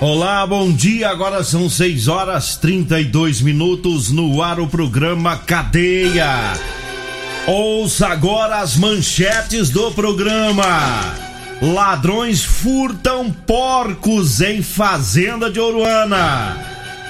Olá, 0.00 0.46
bom 0.46 0.70
dia. 0.70 1.08
Agora 1.08 1.42
são 1.42 1.70
6 1.70 2.06
horas 2.06 2.56
32 2.56 3.40
minutos 3.40 4.10
no 4.10 4.42
ar 4.42 4.60
o 4.60 4.66
programa 4.66 5.38
Cadeia. 5.38 6.52
Ouça 7.46 8.08
agora 8.08 8.58
as 8.58 8.76
manchetes 8.76 9.70
do 9.70 9.90
programa. 9.92 11.14
Ladrões 11.62 12.44
furtam 12.44 13.30
porcos 13.30 14.42
em 14.42 14.60
fazenda 14.60 15.50
de 15.50 15.58
Oruana. 15.58 16.58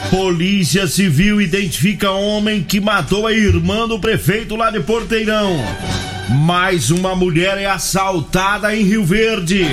Polícia 0.08 0.86
Civil 0.86 1.40
identifica 1.40 2.12
homem 2.12 2.62
que 2.62 2.80
matou 2.80 3.26
a 3.26 3.32
irmã 3.32 3.88
do 3.88 3.98
prefeito 3.98 4.54
lá 4.54 4.70
de 4.70 4.78
Porteirão. 4.78 5.56
Mais 6.28 6.92
uma 6.92 7.16
mulher 7.16 7.58
é 7.58 7.66
assaltada 7.66 8.76
em 8.76 8.84
Rio 8.84 9.04
Verde. 9.04 9.66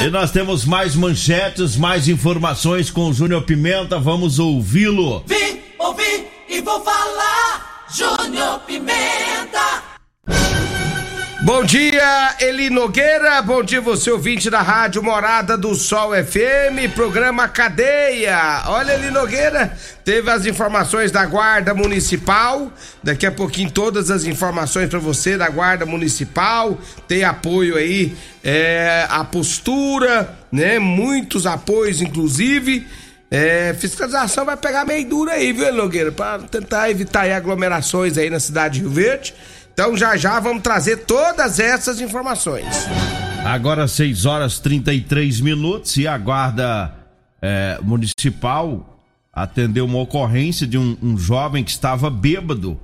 E 0.00 0.10
nós 0.10 0.30
temos 0.30 0.64
mais 0.64 0.94
manchetes, 0.94 1.76
mais 1.76 2.08
informações 2.08 2.90
com 2.90 3.08
o 3.08 3.12
Júnior 3.12 3.42
Pimenta. 3.42 3.98
Vamos 3.98 4.38
ouvi-lo. 4.38 5.24
Vim, 5.26 5.60
ouvi 5.78 6.26
e 6.48 6.60
vou 6.60 6.80
falar. 6.82 7.84
Júnior 7.92 8.60
Pimenta. 8.60 9.37
Bom 11.48 11.64
dia, 11.64 12.36
Eli 12.40 12.68
Nogueira. 12.68 13.40
Bom 13.40 13.62
dia, 13.62 13.80
você 13.80 14.10
ouvinte 14.10 14.50
da 14.50 14.60
Rádio 14.60 15.02
Morada 15.02 15.56
do 15.56 15.74
Sol 15.74 16.10
FM, 16.12 16.92
programa 16.94 17.48
Cadeia. 17.48 18.64
Olha, 18.66 18.92
Eli 18.92 19.10
Nogueira, 19.10 19.72
teve 20.04 20.30
as 20.30 20.44
informações 20.44 21.10
da 21.10 21.24
Guarda 21.24 21.72
Municipal. 21.72 22.70
Daqui 23.02 23.24
a 23.24 23.32
pouquinho, 23.32 23.70
todas 23.70 24.10
as 24.10 24.26
informações 24.26 24.90
para 24.90 24.98
você 24.98 25.38
da 25.38 25.48
Guarda 25.48 25.86
Municipal. 25.86 26.78
Tem 27.08 27.24
apoio 27.24 27.78
aí, 27.78 28.14
é, 28.44 29.06
a 29.08 29.24
postura, 29.24 30.36
né? 30.52 30.78
Muitos 30.78 31.46
apoios, 31.46 32.02
inclusive. 32.02 32.86
É, 33.30 33.74
fiscalização 33.78 34.44
vai 34.44 34.56
pegar 34.58 34.84
meio 34.84 35.08
dura 35.08 35.32
aí, 35.32 35.50
viu, 35.54 35.72
Nogueira? 35.72 36.12
Para 36.12 36.40
tentar 36.40 36.90
evitar 36.90 37.30
aglomerações 37.30 38.18
aí 38.18 38.28
na 38.28 38.38
cidade 38.38 38.74
de 38.74 38.80
Rio 38.80 38.90
Verde. 38.90 39.34
Então 39.78 39.96
já 39.96 40.16
já 40.16 40.40
vamos 40.40 40.64
trazer 40.64 41.04
todas 41.04 41.60
essas 41.60 42.00
informações. 42.00 42.66
Agora 43.44 43.86
6 43.86 44.26
horas 44.26 44.58
33 44.58 45.40
minutos 45.40 45.96
e 45.96 46.04
a 46.04 46.18
guarda 46.18 46.92
é, 47.40 47.78
municipal 47.80 48.98
atendeu 49.32 49.84
uma 49.84 50.00
ocorrência 50.00 50.66
de 50.66 50.76
um, 50.76 50.98
um 51.00 51.16
jovem 51.16 51.62
que 51.62 51.70
estava 51.70 52.10
bêbado 52.10 52.76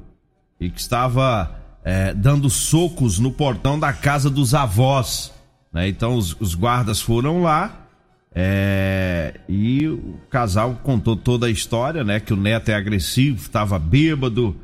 e 0.60 0.70
que 0.70 0.80
estava 0.80 1.58
é, 1.82 2.14
dando 2.14 2.48
socos 2.48 3.18
no 3.18 3.32
portão 3.32 3.76
da 3.76 3.92
casa 3.92 4.30
dos 4.30 4.54
avós. 4.54 5.32
né? 5.72 5.88
Então 5.88 6.14
os, 6.14 6.40
os 6.40 6.54
guardas 6.54 7.00
foram 7.00 7.42
lá 7.42 7.88
é, 8.32 9.34
e 9.48 9.88
o 9.88 10.20
casal 10.30 10.78
contou 10.80 11.16
toda 11.16 11.46
a 11.46 11.50
história, 11.50 12.04
né? 12.04 12.20
Que 12.20 12.32
o 12.32 12.36
neto 12.36 12.68
é 12.68 12.74
agressivo, 12.76 13.38
estava 13.38 13.80
bêbado. 13.80 14.56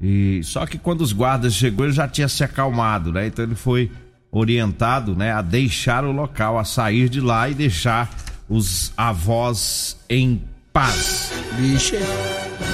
E 0.00 0.40
só 0.44 0.64
que 0.66 0.78
quando 0.78 1.00
os 1.00 1.12
guardas 1.12 1.54
chegou, 1.54 1.84
ele 1.86 1.92
já 1.92 2.06
tinha 2.06 2.28
se 2.28 2.44
acalmado, 2.44 3.12
né? 3.12 3.26
Então 3.26 3.44
ele 3.44 3.54
foi 3.56 3.90
orientado, 4.30 5.16
né, 5.16 5.32
a 5.32 5.40
deixar 5.42 6.04
o 6.04 6.12
local, 6.12 6.58
a 6.58 6.64
sair 6.64 7.08
de 7.08 7.20
lá 7.20 7.48
e 7.48 7.54
deixar 7.54 8.10
os 8.48 8.92
avós 8.96 9.96
em 10.08 10.42
paz. 10.72 11.32
Vixe. 11.56 11.96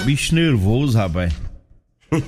Bicho 0.04 0.34
nervoso, 0.34 0.98
rapaz. 0.98 1.32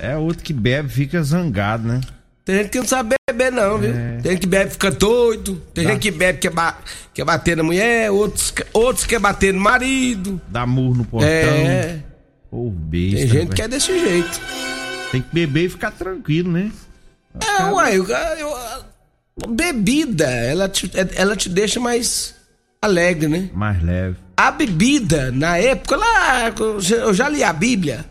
É 0.01 0.17
outro 0.17 0.43
que 0.43 0.53
bebe 0.53 0.89
fica 0.89 1.23
zangado, 1.23 1.87
né? 1.87 2.01
Tem 2.45 2.57
gente 2.59 2.69
que 2.71 2.79
não 2.79 2.87
sabe 2.87 3.17
beber, 3.29 3.51
não, 3.53 3.77
viu? 3.79 3.93
Tem 4.23 4.33
gente 4.33 4.41
que 4.41 4.47
bebe 4.47 4.71
e 4.71 4.73
fica 4.73 4.91
doido. 4.91 5.61
Tem 5.75 5.85
Tá. 5.85 5.91
gente 5.93 6.03
que 6.03 6.11
bebe 6.13 6.39
que 6.39 6.49
quer, 6.49 6.55
ba- 6.55 6.79
quer 7.13 7.25
bater 7.25 7.57
na 7.57 7.63
mulher, 7.65 8.11
outros, 8.13 8.55
outros 8.73 9.05
quer 9.05 9.19
bater 9.19 9.53
no 9.53 9.61
marido. 9.61 10.41
Dá 10.49 10.65
murro 10.65 10.95
no 10.99 11.05
portão. 11.05 11.29
É. 11.29 11.99
Ô, 12.51 12.71
besta. 12.71 13.17
Tem 13.19 13.27
gente 13.27 13.39
rapaz. 13.41 13.55
que 13.55 13.63
é 13.63 13.69
desse 13.69 13.99
jeito. 13.99 14.41
Tem 15.17 15.23
que 15.23 15.35
beber 15.35 15.65
e 15.65 15.69
ficar 15.71 15.91
tranquilo, 15.93 16.53
né? 16.53 16.71
É, 17.41 17.65
uai, 17.65 17.97
eu, 17.97 18.07
eu- 18.07 18.57
a 18.57 19.47
bebida, 19.49 20.27
ela 20.27 20.69
te, 20.69 20.91
ela 21.15 21.35
te 21.37 21.49
deixa 21.49 21.79
mais 21.81 22.35
alegre, 22.81 23.29
né? 23.29 23.51
Mais 23.55 23.83
leve. 23.83 24.17
A 24.37 24.51
bebida, 24.51 25.31
na 25.33 25.57
época, 25.57 25.97
lá, 25.97 26.53
eu 26.59 27.15
já- 27.15 27.29
li 27.29 27.43
a 27.43 27.53
Bíblia, 27.53 28.05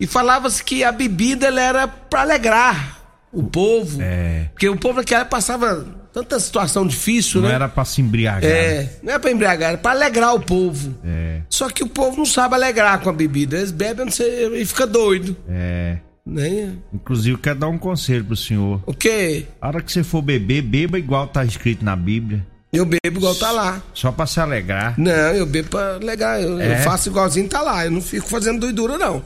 e 0.00 0.06
falava-se 0.06 0.62
que 0.64 0.82
a 0.84 0.90
bebida 0.92 1.46
ela 1.48 1.60
era 1.60 1.88
pra 1.88 2.22
alegrar 2.22 2.98
o 3.32 3.42
povo. 3.42 3.98
É. 4.00 4.48
Porque 4.52 4.68
o 4.68 4.76
povo 4.76 4.96
naquela 4.98 5.24
passava 5.26 5.86
tanta 6.12 6.38
situação 6.40 6.86
difícil, 6.86 7.42
Não 7.42 7.48
né? 7.48 7.54
era 7.54 7.68
pra 7.68 7.84
se 7.84 8.00
embriagar. 8.00 8.44
É, 8.50 8.90
não 9.02 9.12
é 9.14 9.18
pra 9.18 9.30
embriagar, 9.30 9.74
é 9.74 9.76
pra 9.76 9.90
alegrar 9.92 10.34
o 10.34 10.40
povo. 10.40 10.94
É. 11.04 11.40
Só 11.50 11.68
que 11.70 11.82
o 11.82 11.88
povo 11.88 12.16
não 12.18 12.26
sabe 12.26 12.54
alegrar 12.54 13.00
com 13.00 13.08
a 13.10 13.12
bebida. 13.12 13.56
Eles 13.58 13.70
bebem 13.70 14.04
não 14.06 14.12
sei, 14.12 14.60
e 14.60 14.64
fica 14.66 14.86
doido. 14.86 15.36
É. 15.48 15.98
Né? 16.26 16.72
Inclusive, 16.92 17.34
eu 17.36 17.38
quero 17.38 17.60
dar 17.60 17.68
um 17.68 17.78
conselho 17.78 18.24
pro 18.24 18.36
senhor. 18.36 18.82
O 18.84 18.92
quê? 18.92 19.46
A 19.60 19.68
hora 19.68 19.80
que 19.80 19.92
você 19.92 20.02
for 20.02 20.20
beber, 20.22 20.60
beba 20.62 20.98
igual 20.98 21.28
tá 21.28 21.44
escrito 21.44 21.84
na 21.84 21.94
Bíblia. 21.94 22.44
Eu 22.72 22.84
bebo 22.84 23.18
igual 23.18 23.34
tá 23.36 23.52
lá. 23.52 23.80
Só 23.94 24.10
pra 24.10 24.26
se 24.26 24.40
alegrar. 24.40 24.94
Não, 24.98 25.12
eu 25.12 25.46
bebo 25.46 25.68
pra 25.70 25.94
alegrar. 25.94 26.40
Eu, 26.40 26.60
eu 26.60 26.60
É? 26.60 26.82
faço 26.82 27.08
igualzinho 27.08 27.48
tá 27.48 27.62
lá. 27.62 27.84
Eu 27.84 27.92
não 27.92 28.02
fico 28.02 28.26
fazendo 28.28 28.58
doidura, 28.60 28.98
não. 28.98 29.24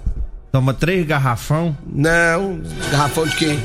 Toma 0.53 0.75
três 0.75 1.07
garrafão. 1.07 1.77
Não. 1.91 2.61
Garrafão 2.93 3.27
de 3.27 3.35
quem? 3.37 3.59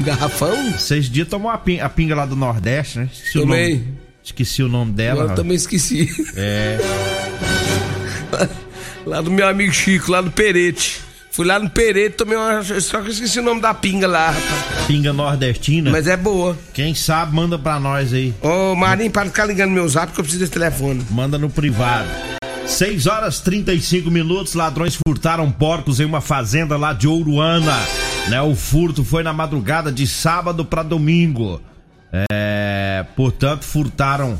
Garrafão? 0.00 0.72
Seis 0.78 1.08
dias 1.08 1.28
tomou 1.28 1.50
a 1.50 1.58
pinga, 1.58 1.84
a 1.84 1.88
pinga 1.88 2.14
lá 2.16 2.26
do 2.26 2.34
Nordeste, 2.34 2.98
né? 2.98 3.08
Esqueci 3.12 3.38
o 3.38 3.42
Tomei. 3.42 3.74
nome. 3.74 3.98
Esqueci 4.24 4.62
o 4.62 4.68
nome 4.68 4.92
dela. 4.92 5.24
Eu 5.24 5.34
também 5.34 5.56
esqueci. 5.56 6.08
É. 6.36 6.78
Lá 9.06 9.20
do 9.20 9.30
meu 9.30 9.46
amigo 9.48 9.72
Chico, 9.72 10.12
lá 10.12 10.20
do 10.20 10.30
Perete. 10.30 11.00
Fui 11.40 11.46
lá 11.46 11.58
no 11.58 11.70
Perete, 11.70 12.16
tomei 12.16 12.36
uma. 12.36 12.62
Só 12.62 13.00
que 13.00 13.06
eu 13.06 13.12
esqueci 13.12 13.38
o 13.38 13.42
nome 13.42 13.62
da 13.62 13.72
pinga 13.72 14.06
lá, 14.06 14.26
rapaz. 14.26 14.86
Pinga 14.86 15.10
nordestina. 15.10 15.90
Mas 15.90 16.06
é 16.06 16.14
boa. 16.14 16.54
Quem 16.74 16.94
sabe, 16.94 17.34
manda 17.34 17.58
pra 17.58 17.80
nós 17.80 18.12
aí. 18.12 18.34
Ô, 18.42 18.74
Marinho, 18.74 19.10
para 19.10 19.22
de 19.22 19.30
ficar 19.30 19.46
ligando 19.46 19.70
meu 19.70 19.88
zap 19.88 20.12
que 20.12 20.20
eu 20.20 20.22
preciso 20.22 20.40
desse 20.40 20.52
telefone. 20.52 21.02
Manda 21.10 21.38
no 21.38 21.48
privado. 21.48 22.10
6 22.66 23.06
horas 23.06 23.40
35 23.40 24.10
minutos, 24.10 24.52
ladrões 24.52 24.98
furtaram 25.08 25.50
porcos 25.50 25.98
em 25.98 26.04
uma 26.04 26.20
fazenda 26.20 26.76
lá 26.76 26.92
de 26.92 27.08
Ouruana. 27.08 27.78
Né, 28.28 28.42
o 28.42 28.54
furto 28.54 29.02
foi 29.02 29.22
na 29.22 29.32
madrugada 29.32 29.90
de 29.90 30.06
sábado 30.06 30.62
para 30.62 30.82
domingo. 30.82 31.58
É, 32.30 33.02
portanto, 33.16 33.64
furtaram. 33.64 34.38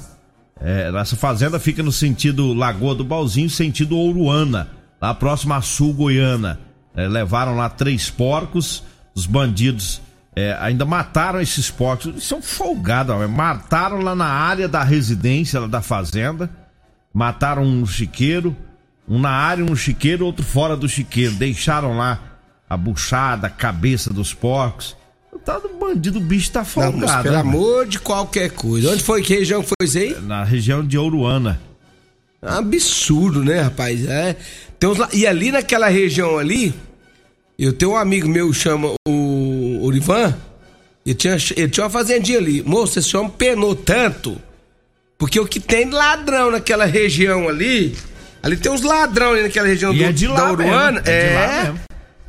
é, 0.61 0.93
essa 0.94 1.17
fazenda 1.17 1.58
fica 1.58 1.82
no 1.82 1.93
sentido 1.93 2.52
Lagoa 2.52 2.94
do 2.94 3.05
Balzinho, 3.05 3.49
sentido 3.49 3.97
Ouruana, 3.97 4.69
lá 5.00 5.14
próximo 5.14 5.55
a 5.55 5.62
Sul 5.62 5.94
Goiana. 5.94 6.61
É, 6.95 7.07
levaram 7.07 7.57
lá 7.57 7.69
três 7.69 8.11
porcos. 8.11 8.83
Os 9.15 9.27
bandidos 9.27 10.01
é, 10.35 10.57
ainda 10.61 10.85
mataram 10.85 11.41
esses 11.41 11.71
porcos. 11.71 12.25
São 12.25 12.41
folgados, 12.41 13.15
ó, 13.15 13.29
mataram 13.29 14.01
lá 14.01 14.15
na 14.15 14.27
área 14.29 14.69
da 14.69 14.83
residência, 14.83 15.61
lá 15.61 15.67
da 15.67 15.83
fazenda. 15.83 16.51
Mataram 17.13 17.63
um 17.63 17.85
chiqueiro, 17.85 18.57
um 19.09 19.19
na 19.19 19.31
área, 19.31 19.65
um 19.65 19.75
chiqueiro, 19.75 20.25
outro 20.25 20.45
fora 20.45 20.77
do 20.77 20.89
chiqueiro. 20.89 21.35
Deixaram 21.35 21.97
lá 21.97 22.19
a 22.69 22.77
buchada, 22.77 23.49
a 23.49 23.51
cabeça 23.51 24.13
dos 24.13 24.33
porcos. 24.33 24.97
Tal 25.45 25.61
do 25.61 25.71
bandido, 25.79 26.19
o 26.19 26.23
bicho 26.23 26.51
tá 26.53 26.61
Não, 26.61 26.67
folgado. 26.67 26.99
mas 26.99 27.23
pelo 27.23 27.35
né, 27.35 27.41
amor 27.41 27.87
de 27.87 27.99
qualquer 27.99 28.51
coisa. 28.51 28.91
Onde 28.93 29.03
foi 29.03 29.23
que 29.23 29.35
região 29.35 29.63
foi 29.63 29.75
isso 29.83 29.97
aí? 29.99 30.21
Na 30.21 30.45
região 30.45 30.87
de 30.87 30.99
Ouruana. 30.99 31.59
É 32.43 32.51
um 32.51 32.55
absurdo, 32.59 33.45
né, 33.45 33.61
rapaz? 33.61 34.09
É. 34.09 34.37
Tem 34.79 34.89
uns 34.89 34.99
E 35.13 35.27
ali 35.27 35.53
naquela 35.53 35.89
região 35.89 36.39
ali, 36.39 36.73
eu 37.59 37.73
tenho 37.73 37.93
um 37.93 37.97
amigo 37.97 38.29
meu, 38.29 38.53
chama 38.53 38.93
o 39.07 39.79
Orivan. 39.85 40.35
Ele 41.05 41.15
tinha, 41.15 41.37
ele 41.57 41.69
tinha 41.69 41.85
uma 41.85 41.91
fazendinha 41.91 42.39
ali. 42.39 42.63
Moço, 42.63 42.99
esse 42.99 43.17
homem 43.17 43.31
penou 43.37 43.75
tanto. 43.75 44.41
Porque 45.19 45.39
o 45.39 45.47
que 45.47 45.61
tem 45.61 45.91
ladrão 45.91 46.51
naquela 46.51 46.85
região 46.87 47.49
ali. 47.49 47.95
Ali 48.43 48.57
tem 48.57 48.73
uns 48.73 48.81
ladrão 48.83 49.33
ali 49.33 49.43
naquela 49.43 49.67
região 49.69 49.93
E 49.93 49.99
do, 49.99 50.05
é 50.05 50.13
de 50.13 50.27
da 50.27 50.33
lá 50.33 50.53
Uruana. 50.53 50.93
mesmo, 51.03 51.09
é 51.11 51.29
de 51.29 51.35
lá 51.35 51.43
É, 51.43 51.63
mesmo. 51.65 51.81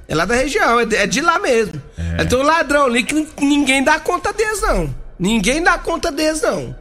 é 0.10 0.16
lá 0.16 0.26
da 0.26 0.36
região, 0.36 0.80
é 0.82 0.86
de, 0.86 0.96
é 0.98 1.08
de 1.08 1.22
lá 1.22 1.40
mesmo. 1.40 1.82
Aí 2.18 2.26
Tem 2.28 2.38
um 2.38 2.42
ladrão 2.44 2.86
ali 2.86 3.04
que 3.04 3.28
ninguém 3.40 3.82
dá 3.82 3.98
conta 3.98 4.34
deles, 4.34 4.62
não. 4.62 4.94
Ninguém 5.18 5.64
dá 5.64 5.78
conta 5.78 6.12
deles, 6.12 6.42
não. 6.42 6.76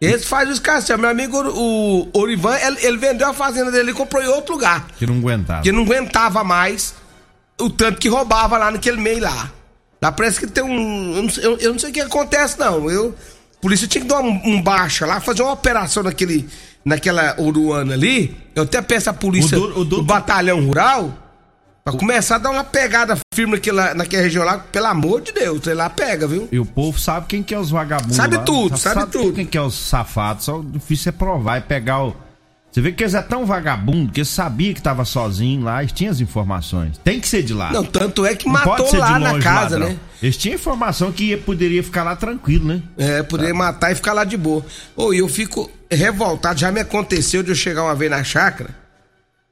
Esse 0.00 0.26
faz 0.26 0.48
os 0.50 0.58
cacete. 0.58 1.00
Meu 1.00 1.08
amigo, 1.10 1.38
o 1.40 2.08
o 2.12 2.18
Orivan, 2.20 2.54
ele, 2.56 2.76
ele 2.86 2.96
vendeu 2.98 3.28
a 3.28 3.32
fazenda 3.34 3.70
dele 3.70 3.90
e 3.92 3.94
comprou 3.94 4.22
em 4.22 4.26
outro 4.28 4.54
lugar. 4.54 4.86
Que 4.98 5.06
não 5.06 5.16
aguentava. 5.18 5.58
Porque 5.60 5.72
não 5.72 5.82
aguentava 5.84 6.44
mais 6.44 6.94
o 7.58 7.70
tanto 7.70 7.98
que 7.98 8.08
roubava 8.08 8.58
lá 8.58 8.70
naquele 8.70 9.00
meio 9.00 9.20
lá. 9.22 9.50
Lá 10.02 10.12
parece 10.12 10.38
que 10.38 10.46
tem 10.46 10.62
um. 10.62 11.16
Eu 11.16 11.22
não 11.22 11.30
sei, 11.30 11.44
eu- 11.46 11.58
eu 11.58 11.72
não 11.72 11.78
sei 11.78 11.90
o 11.90 11.92
que 11.92 12.00
acontece, 12.02 12.58
não. 12.58 12.90
Eu, 12.90 13.14
a 13.56 13.60
polícia 13.60 13.88
tinha 13.88 14.02
que 14.02 14.08
dar 14.08 14.20
um, 14.20 14.40
um 14.44 14.60
baixa 14.62 15.06
lá, 15.06 15.18
fazer 15.20 15.42
uma 15.42 15.52
operação 15.52 16.02
naquele, 16.02 16.46
naquela 16.84 17.34
Uruana 17.40 17.94
ali. 17.94 18.36
Eu 18.54 18.64
até 18.64 18.82
peço 18.82 19.08
a 19.08 19.14
polícia 19.14 19.56
O 19.56 19.60
duro- 19.62 19.80
o 19.80 19.84
duro- 19.84 20.02
do 20.02 20.06
batalhão 20.06 20.64
rural 20.66 21.25
pra 21.90 21.98
começar 21.98 22.34
a 22.34 22.38
dar 22.38 22.50
uma 22.50 22.64
pegada 22.64 23.16
firme 23.32 23.52
naquela, 23.54 23.94
naquela 23.94 24.22
região 24.24 24.44
lá. 24.44 24.58
Pelo 24.58 24.86
amor 24.86 25.20
de 25.20 25.32
Deus, 25.32 25.60
sei 25.62 25.74
lá, 25.74 25.88
pega, 25.88 26.26
viu? 26.26 26.48
E 26.50 26.58
o 26.58 26.66
povo 26.66 26.98
sabe 26.98 27.26
quem 27.28 27.42
que 27.42 27.54
é 27.54 27.58
os 27.58 27.70
vagabundos. 27.70 28.16
Sabe 28.16 28.36
lá. 28.36 28.42
tudo, 28.42 28.76
sabe 28.76 29.06
tudo. 29.06 29.32
Quem 29.34 29.46
que 29.46 29.56
é 29.56 29.62
os 29.62 29.74
safados. 29.74 30.44
Só 30.44 30.60
difícil 30.64 31.10
é 31.10 31.12
provar 31.12 31.58
e 31.58 31.60
pegar 31.60 32.02
o. 32.04 32.16
Você 32.72 32.80
vê 32.82 32.92
que 32.92 33.02
eles 33.04 33.14
é 33.14 33.22
tão 33.22 33.46
vagabundo 33.46 34.12
que 34.12 34.20
eles 34.20 34.28
sabiam 34.28 34.74
que 34.74 34.82
tava 34.82 35.02
sozinho 35.06 35.62
lá 35.62 35.82
e 35.82 35.86
tinha 35.86 36.10
as 36.10 36.20
informações. 36.20 36.98
Tem 37.02 37.18
que 37.18 37.26
ser 37.26 37.42
de 37.42 37.54
lá. 37.54 37.72
Não, 37.72 37.82
tanto 37.82 38.26
é 38.26 38.34
que 38.34 38.44
Não 38.46 38.52
matou 38.52 38.94
lá 38.98 39.18
na 39.18 39.38
casa, 39.38 39.78
ladrão. 39.78 39.88
né? 39.94 39.98
Eles 40.22 40.36
tinham 40.36 40.56
informação 40.56 41.10
que 41.10 41.24
ia- 41.30 41.38
poderia 41.38 41.82
ficar 41.82 42.02
lá 42.02 42.14
tranquilo, 42.16 42.66
né? 42.66 42.82
É, 42.98 43.22
poderia 43.22 43.54
matar 43.54 43.92
e 43.92 43.94
ficar 43.94 44.12
lá 44.12 44.24
de 44.24 44.36
boa. 44.36 44.62
Ô, 44.94 45.14
e 45.14 45.18
eu 45.18 45.28
fico 45.28 45.70
revoltado. 45.90 46.58
Já 46.60 46.70
me 46.70 46.80
aconteceu 46.80 47.42
de 47.42 47.50
eu 47.50 47.54
chegar 47.54 47.82
uma 47.82 47.94
vez 47.94 48.10
na 48.10 48.22
chácara 48.22 48.68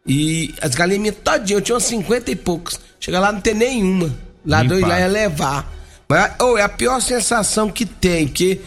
e 0.06 0.54
as 0.60 0.74
galinhas 0.74 1.00
minhas 1.00 1.16
todinhas, 1.16 1.50
eu 1.50 1.60
tinha 1.60 1.76
uns 1.76 1.84
50 1.84 2.30
e 2.30 2.36
poucos. 2.36 2.78
Chegar 3.00 3.20
lá 3.20 3.32
não 3.32 3.40
tem 3.40 3.54
nenhuma. 3.54 4.14
Ladrão 4.44 4.76
Limpar. 4.76 4.88
lá 4.90 5.00
ia 5.00 5.06
levar. 5.06 5.72
Mas, 6.08 6.32
ô, 6.40 6.58
é 6.58 6.62
a 6.62 6.68
pior 6.68 7.00
sensação 7.00 7.70
que 7.70 7.86
tem, 7.86 8.26
porque 8.26 8.60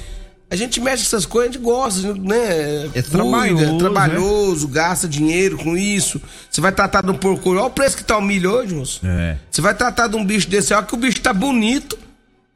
a 0.49 0.55
gente 0.55 0.79
mexe 0.79 1.03
essas 1.03 1.25
coisas, 1.25 1.49
a 1.49 1.53
gente 1.53 1.63
gosta, 1.63 2.13
né? 2.15 2.89
É 2.95 3.01
trabalhoso, 3.01 3.63
é 3.63 3.77
trabalhoso, 3.77 4.67
gasta 4.67 5.07
dinheiro 5.07 5.57
com 5.57 5.77
isso. 5.77 6.19
Você 6.49 6.59
vai 6.59 6.71
tratar 6.71 7.03
de 7.03 7.11
um 7.11 7.13
porco, 7.13 7.51
olha 7.51 7.63
o 7.63 7.69
preço 7.69 7.97
que 7.97 8.03
tá 8.03 8.17
o 8.17 8.21
milho 8.21 8.51
hoje, 8.51 8.73
moço. 8.73 9.01
É. 9.03 9.37
Você 9.51 9.61
vai 9.61 9.75
tratar 9.75 10.07
de 10.07 10.15
um 10.15 10.25
bicho 10.25 10.49
desse, 10.49 10.73
olha 10.73 10.85
que 10.85 10.95
o 10.95 10.97
bicho 10.97 11.21
tá 11.21 11.33
bonito. 11.33 11.99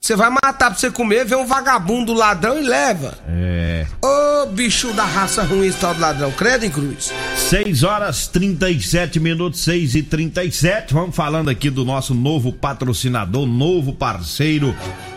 Você 0.03 0.15
vai 0.15 0.31
matar 0.31 0.71
pra 0.71 0.73
você 0.73 0.89
comer, 0.89 1.25
vem 1.25 1.37
um 1.37 1.45
vagabundo 1.45 2.11
ladrão 2.11 2.57
e 2.59 2.63
leva. 2.63 3.13
É. 3.29 3.85
Ô 4.03 4.47
bicho 4.47 4.91
da 4.93 5.05
raça 5.05 5.43
ruim 5.43 5.67
esse 5.67 5.77
tal 5.77 5.93
do 5.93 6.01
ladrão, 6.01 6.31
credo 6.31 6.65
em 6.65 6.71
cruz. 6.71 7.13
6 7.37 7.83
horas 7.83 8.25
37 8.25 9.19
minutos, 9.19 9.59
6 9.59 9.93
e 9.93 10.01
37 10.01 10.91
Vamos 10.91 11.15
falando 11.15 11.51
aqui 11.51 11.69
do 11.69 11.85
nosso 11.85 12.15
novo 12.15 12.51
patrocinador, 12.51 13.45
novo 13.45 13.93
parceiro 13.93 14.75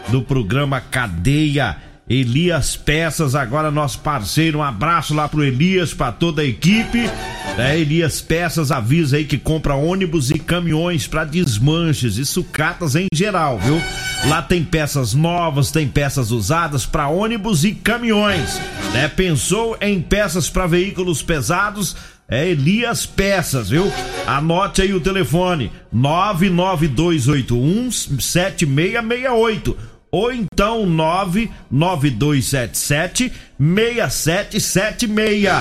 do 0.09 0.21
programa 0.21 0.83
Cadeia. 0.83 1.79
Elias 2.07 2.77
Peças, 2.77 3.35
agora 3.35 3.71
nosso 3.71 4.01
parceiro. 4.01 4.59
Um 4.59 4.63
abraço 4.63 5.15
lá 5.15 5.27
pro 5.27 5.43
Elias, 5.43 5.95
pra 5.95 6.13
toda 6.13 6.43
a 6.43 6.45
equipe. 6.45 7.09
É, 7.57 7.79
Elias 7.79 8.21
Peças 8.21 8.71
avisa 8.71 9.17
aí 9.17 9.25
que 9.25 9.39
compra 9.39 9.75
ônibus 9.75 10.31
e 10.31 10.39
caminhões 10.39 11.07
pra 11.07 11.25
desmanches 11.25 12.19
e 12.19 12.27
sucatas 12.27 12.95
em 12.95 13.07
geral, 13.15 13.59
viu? 13.59 13.81
Lá 14.29 14.41
tem 14.41 14.65
peças 14.65 15.13
novas, 15.13 15.71
tem 15.71 15.87
peças 15.87 16.31
usadas 16.31 16.87
pra 16.87 17.09
ônibus 17.09 17.63
e 17.65 17.73
caminhões. 17.73 18.59
Né? 18.93 19.07
Pensou 19.09 19.77
em 19.81 20.01
peças 20.01 20.49
pra 20.49 20.67
veículos 20.67 21.23
pesados? 21.23 21.95
É 22.27 22.49
Elias 22.49 23.05
Peças, 23.05 23.69
viu? 23.69 23.93
Anote 24.27 24.81
aí 24.81 24.95
o 24.95 25.01
telefone: 25.01 25.71
99281 25.93 27.91
7668 27.91 29.77
ou 30.11 30.33
então 30.33 30.87
99277 30.87 33.31
6776. 33.59 35.53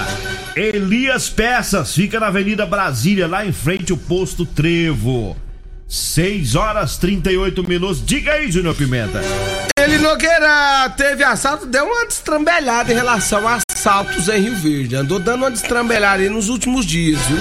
Elias 0.55 1.27
Peças 1.27 1.93
fica 1.93 2.17
na 2.19 2.27
Avenida 2.27 2.65
Brasília, 2.65 3.27
lá 3.27 3.45
em 3.45 3.51
frente 3.51 3.91
ao 3.91 3.97
posto 3.97 4.45
Trevo. 4.45 5.35
6 5.93 6.55
horas 6.55 6.97
38 6.97 7.63
minutos. 7.69 8.03
Diga 8.03 8.31
aí, 8.31 8.51
Júnior 8.51 8.73
Pimenta. 8.73 9.21
Ele 9.77 9.99
Nogueira 9.99 10.91
teve 10.97 11.23
assalto, 11.23 11.67
deu 11.67 11.85
uma 11.85 12.07
destrambelhada 12.07 12.91
em 12.91 12.95
relação 12.95 13.47
a 13.47 13.59
assaltos 13.69 14.27
em 14.27 14.41
Rio 14.41 14.55
Verde. 14.55 14.95
Andou 14.95 15.19
dando 15.19 15.43
uma 15.43 15.51
destrambelhada 15.51 16.23
aí 16.23 16.29
nos 16.29 16.49
últimos 16.49 16.83
dias, 16.83 17.21
viu? 17.27 17.37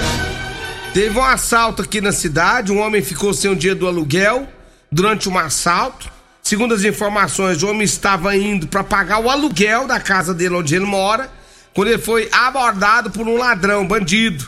Teve 0.93 1.17
um 1.17 1.23
assalto 1.23 1.81
aqui 1.81 1.99
na 1.99 2.11
cidade, 2.11 2.71
um 2.71 2.79
homem 2.79 3.01
ficou 3.01 3.33
sem 3.33 3.49
o 3.49 3.55
dia 3.55 3.73
do 3.73 3.87
aluguel 3.87 4.47
durante 4.91 5.27
um 5.27 5.35
assalto. 5.35 6.11
Segundo 6.43 6.75
as 6.75 6.83
informações, 6.83 7.63
o 7.63 7.67
homem 7.67 7.81
estava 7.83 8.37
indo 8.37 8.67
para 8.67 8.83
pagar 8.83 9.17
o 9.17 9.31
aluguel 9.31 9.87
da 9.87 9.99
casa 9.99 10.31
dele 10.31 10.53
onde 10.53 10.75
ele 10.75 10.85
mora, 10.85 11.27
quando 11.73 11.87
ele 11.87 11.97
foi 11.97 12.29
abordado 12.31 13.09
por 13.09 13.27
um 13.27 13.35
ladrão, 13.35 13.87
bandido. 13.87 14.47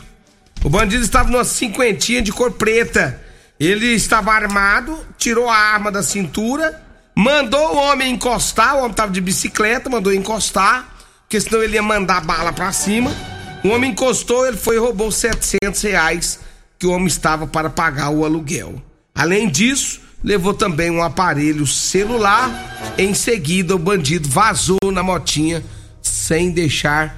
O 0.62 0.70
bandido 0.70 1.02
estava 1.02 1.28
numa 1.28 1.42
cinquentinha 1.42 2.22
de 2.22 2.30
cor 2.30 2.52
preta. 2.52 3.25
Ele 3.58 3.86
estava 3.94 4.32
armado, 4.32 4.98
tirou 5.16 5.48
a 5.48 5.56
arma 5.56 5.90
da 5.90 6.02
cintura, 6.02 6.82
mandou 7.14 7.74
o 7.74 7.78
homem 7.78 8.12
encostar. 8.12 8.74
O 8.74 8.78
homem 8.78 8.90
estava 8.90 9.12
de 9.12 9.20
bicicleta, 9.20 9.88
mandou 9.88 10.12
encostar, 10.12 10.94
porque 11.22 11.40
senão 11.40 11.62
ele 11.62 11.74
ia 11.74 11.82
mandar 11.82 12.20
bala 12.20 12.52
pra 12.52 12.72
cima. 12.72 13.10
O 13.64 13.68
homem 13.68 13.92
encostou, 13.92 14.46
ele 14.46 14.56
foi 14.56 14.76
e 14.76 14.78
roubou 14.78 15.10
700 15.10 15.82
reais 15.82 16.40
que 16.78 16.86
o 16.86 16.90
homem 16.90 17.06
estava 17.06 17.46
para 17.46 17.70
pagar 17.70 18.10
o 18.10 18.24
aluguel. 18.24 18.82
Além 19.14 19.48
disso, 19.48 20.00
levou 20.22 20.52
também 20.52 20.90
um 20.90 21.02
aparelho 21.02 21.66
celular. 21.66 22.94
Em 22.98 23.14
seguida, 23.14 23.74
o 23.74 23.78
bandido 23.78 24.28
vazou 24.28 24.78
na 24.92 25.02
motinha 25.02 25.64
sem 26.02 26.50
deixar 26.50 27.16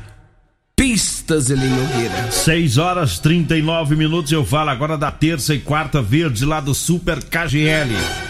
pistas, 0.77 1.18
Eli 1.35 1.69
Nogueira. 1.69 2.31
6 2.31 2.79
horas 2.79 3.19
39 3.19 3.95
minutos. 3.97 4.33
Eu 4.33 4.45
falo 4.45 4.71
agora 4.71 4.97
da 4.97 5.11
terça 5.11 5.55
e 5.55 5.59
quarta 5.59 6.01
verde 6.01 6.45
lá 6.45 6.61
do 6.61 6.75
Super 6.75 7.23
KGL. 7.23 8.28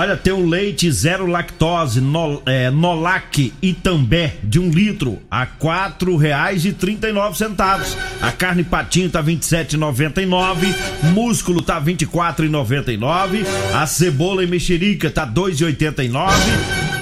Olha, 0.00 0.16
tem 0.16 0.32
um 0.32 0.48
leite 0.48 0.90
zero 0.90 1.26
lactose, 1.26 2.00
no, 2.00 2.40
é, 2.46 2.70
Nolac 2.70 3.52
Itambé, 3.60 4.36
de 4.42 4.58
um 4.58 4.70
litro, 4.70 5.18
a 5.30 5.44
quatro 5.44 6.16
reais 6.16 6.64
e 6.64 6.72
trinta 6.72 7.06
e 7.06 7.12
nove 7.12 7.36
centavos. 7.36 7.94
A 8.18 8.32
carne 8.32 8.64
patinho 8.64 9.10
tá 9.10 9.20
vinte 9.20 9.42
e 9.42 9.44
sete 9.44 9.74
e 9.74 9.76
noventa 9.76 10.22
e 10.22 10.24
nove, 10.24 10.74
músculo 11.12 11.60
tá 11.60 11.78
vinte 11.78 12.00
e 12.00 12.06
quatro 12.06 12.46
e 12.46 12.48
noventa 12.48 12.90
e 12.90 12.96
nove, 12.96 13.44
a 13.74 13.86
cebola 13.86 14.42
e 14.42 14.46
mexerica 14.46 15.10
tá 15.10 15.26
dois 15.26 15.60
e 15.60 15.64
oitenta 15.66 16.02
e 16.02 16.08
nove, 16.08 16.50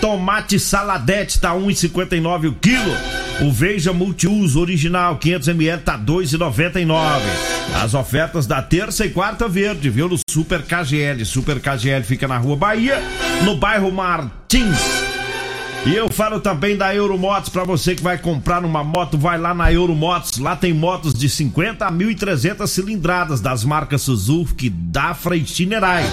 tomate 0.00 0.58
saladete 0.58 1.38
tá 1.38 1.54
um 1.54 1.70
e 1.70 1.76
cinquenta 1.76 2.16
e 2.16 2.20
nove 2.20 2.48
o 2.48 2.52
quilo. 2.52 2.96
O 3.40 3.52
Veja 3.52 3.92
Multiuso 3.92 4.60
original 4.60 5.16
500ml 5.16 5.78
tá 5.84 5.96
2,99. 5.96 7.20
As 7.80 7.94
ofertas 7.94 8.48
da 8.48 8.60
terça 8.60 9.06
e 9.06 9.10
quarta 9.10 9.46
verde, 9.46 9.88
viu? 9.88 10.08
No 10.08 10.16
Super 10.28 10.62
KGL. 10.62 11.24
Super 11.24 11.60
KGL 11.60 12.02
fica 12.02 12.26
na 12.26 12.36
Rua 12.36 12.56
Bahia, 12.56 12.87
no 13.44 13.56
bairro 13.56 13.90
Martins. 13.90 14.78
E 15.86 15.94
eu 15.94 16.10
falo 16.10 16.40
também 16.40 16.76
da 16.76 16.94
Euromotos 16.94 17.48
para 17.48 17.64
você 17.64 17.94
que 17.94 18.02
vai 18.02 18.18
comprar 18.18 18.64
uma 18.64 18.84
moto, 18.84 19.16
vai 19.16 19.38
lá 19.38 19.54
na 19.54 19.72
Euromotos. 19.72 20.38
Lá 20.38 20.56
tem 20.56 20.72
motos 20.74 21.14
de 21.14 21.28
50 21.28 21.86
a 21.86 21.92
1.300 21.92 22.66
cilindradas 22.66 23.40
das 23.40 23.64
marcas 23.64 24.02
Suzuki, 24.02 24.68
Dafra 24.68 25.36
e 25.36 25.46
Shinerai. 25.46 26.04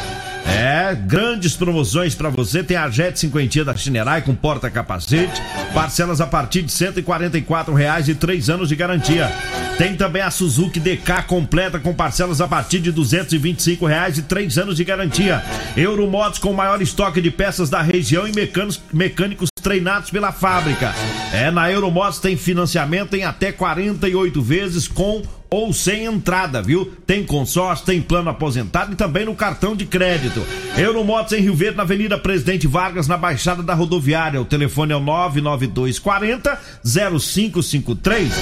É, 0.47 0.95
grandes 0.95 1.55
promoções 1.55 2.13
para 2.15 2.29
você. 2.29 2.63
Tem 2.63 2.77
a 2.77 2.89
Jet 2.89 3.19
50 3.19 3.65
da 3.65 3.75
Chinerai 3.75 4.21
com 4.21 4.35
porta-capacete, 4.35 5.41
parcelas 5.73 6.21
a 6.21 6.27
partir 6.27 6.61
de 6.61 6.71
144 6.71 7.73
reais 7.73 8.07
e 8.07 8.15
três 8.15 8.49
anos 8.49 8.69
de 8.69 8.75
garantia. 8.75 9.31
Tem 9.77 9.95
também 9.95 10.21
a 10.21 10.31
Suzuki 10.31 10.79
DK 10.79 11.23
completa 11.27 11.79
com 11.79 11.93
parcelas 11.93 12.39
a 12.39 12.47
partir 12.47 12.79
de 12.79 12.91
225 12.91 13.85
reais 13.85 14.17
e 14.17 14.21
três 14.21 14.57
anos 14.57 14.77
de 14.77 14.85
garantia. 14.85 15.43
Euromotos 15.75 16.39
com 16.39 16.53
maior 16.53 16.81
estoque 16.81 17.19
de 17.19 17.29
peças 17.29 17.69
da 17.69 17.81
região 17.81 18.25
e 18.25 18.31
mecânicos, 18.31 18.81
mecânicos 18.93 19.49
treinados 19.61 20.11
pela 20.11 20.31
fábrica. 20.31 20.93
É, 21.33 21.51
na 21.51 21.69
Euromotos 21.69 22.19
tem 22.19 22.37
financiamento 22.37 23.15
em 23.15 23.23
até 23.23 23.51
48 23.51 24.41
vezes 24.41 24.87
com 24.87 25.23
ou 25.55 25.71
sem 25.71 26.03
entrada, 26.03 26.62
viu? 26.62 26.91
Tem 27.07 27.24
consórcio, 27.24 27.85
tem 27.85 28.01
plano 28.01 28.29
aposentado 28.29 28.91
e 28.91 28.95
também 28.95 29.24
no 29.24 29.33
cartão 29.33 29.74
de 29.74 29.85
crédito. 29.85 30.45
Euromotos 30.77 31.31
em 31.31 31.39
Rio 31.39 31.55
Verde, 31.55 31.77
na 31.77 31.83
Avenida 31.83 32.17
Presidente 32.17 32.67
Vargas, 32.67 33.07
na 33.07 33.15
Baixada 33.15 33.63
da 33.63 33.74
Rodoviária. 33.74 34.41
O 34.41 34.43
telefone 34.43 34.91
é 34.91 34.97
o 34.97 35.00
99240 35.00 36.59
0553. 36.83 38.33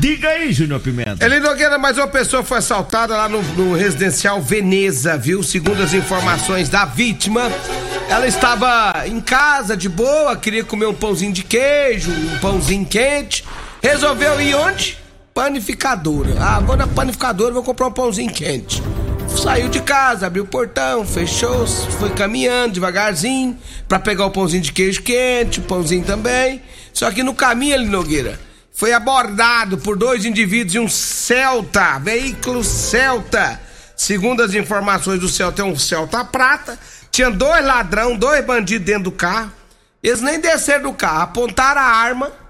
Diga 0.00 0.28
aí, 0.30 0.50
Júnior 0.50 0.80
Pimenta. 0.80 1.22
Eli 1.22 1.40
Nogueira, 1.40 1.76
mais 1.76 1.98
uma 1.98 2.08
pessoa 2.08 2.42
foi 2.42 2.56
assaltada 2.56 3.14
lá 3.14 3.28
no, 3.28 3.42
no 3.42 3.74
residencial 3.74 4.40
Veneza, 4.40 5.18
viu? 5.18 5.42
Segundo 5.42 5.82
as 5.82 5.92
informações 5.92 6.70
da 6.70 6.86
vítima, 6.86 7.52
ela 8.08 8.26
estava 8.26 9.06
em 9.06 9.20
casa 9.20 9.76
de 9.76 9.90
boa, 9.90 10.34
queria 10.36 10.64
comer 10.64 10.86
um 10.86 10.94
pãozinho 10.94 11.34
de 11.34 11.42
queijo, 11.42 12.10
um 12.10 12.38
pãozinho 12.38 12.86
quente. 12.86 13.44
Resolveu 13.82 14.40
ir 14.40 14.54
onde? 14.54 15.01
Panificadora. 15.34 16.34
Ah, 16.38 16.60
vou 16.60 16.76
na 16.76 16.86
panificadora, 16.86 17.54
vou 17.54 17.62
comprar 17.62 17.86
um 17.86 17.92
pãozinho 17.92 18.30
quente. 18.30 18.82
Saiu 19.42 19.70
de 19.70 19.80
casa, 19.80 20.26
abriu 20.26 20.44
o 20.44 20.46
portão, 20.46 21.06
fechou, 21.06 21.66
foi 21.66 22.10
caminhando 22.10 22.74
devagarzinho 22.74 23.56
para 23.88 23.98
pegar 23.98 24.26
o 24.26 24.30
pãozinho 24.30 24.62
de 24.62 24.72
queijo 24.72 25.02
quente, 25.02 25.58
o 25.58 25.62
pãozinho 25.62 26.04
também. 26.04 26.60
Só 26.92 27.10
que 27.10 27.22
no 27.22 27.34
caminho 27.34 27.74
ali, 27.74 27.86
Nogueira, 27.86 28.38
foi 28.70 28.92
abordado 28.92 29.78
por 29.78 29.96
dois 29.96 30.26
indivíduos 30.26 30.74
em 30.74 30.80
um 30.80 30.88
Celta, 30.88 31.98
veículo 31.98 32.62
Celta. 32.62 33.58
Segundo 33.96 34.42
as 34.42 34.52
informações 34.52 35.18
do 35.18 35.30
Celta, 35.30 35.62
é 35.62 35.64
um 35.64 35.78
Celta 35.78 36.22
prata. 36.26 36.78
Tinha 37.10 37.30
dois 37.30 37.64
ladrão, 37.64 38.16
dois 38.16 38.44
bandidos 38.44 38.84
dentro 38.84 39.04
do 39.04 39.12
carro. 39.12 39.50
Eles 40.02 40.20
nem 40.20 40.38
desceram 40.38 40.90
do 40.90 40.92
carro, 40.92 41.22
apontaram 41.22 41.80
a 41.80 41.84
arma 41.84 42.41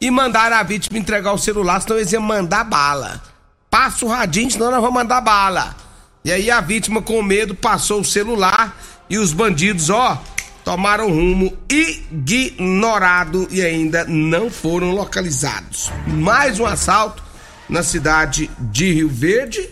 e 0.00 0.10
mandaram 0.10 0.56
a 0.56 0.62
vítima 0.62 0.98
entregar 0.98 1.32
o 1.32 1.38
celular, 1.38 1.80
senão 1.82 1.98
eles 1.98 2.12
iam 2.12 2.22
mandar 2.22 2.64
bala. 2.64 3.20
Passa 3.68 4.04
o 4.04 4.08
radinho, 4.08 4.50
senão 4.50 4.70
nós 4.70 4.80
vamos 4.80 4.94
mandar 4.94 5.20
bala. 5.20 5.76
E 6.24 6.32
aí 6.32 6.50
a 6.50 6.60
vítima, 6.60 7.02
com 7.02 7.22
medo, 7.22 7.54
passou 7.54 8.00
o 8.00 8.04
celular 8.04 8.76
e 9.08 9.18
os 9.18 9.32
bandidos, 9.32 9.90
ó, 9.90 10.22
tomaram 10.64 11.08
rumo 11.10 11.56
ignorado 11.68 13.46
e 13.50 13.62
ainda 13.62 14.04
não 14.04 14.50
foram 14.50 14.90
localizados. 14.92 15.90
Mais 16.06 16.58
um 16.58 16.66
assalto 16.66 17.22
na 17.68 17.82
cidade 17.82 18.50
de 18.58 18.92
Rio 18.92 19.08
Verde. 19.08 19.68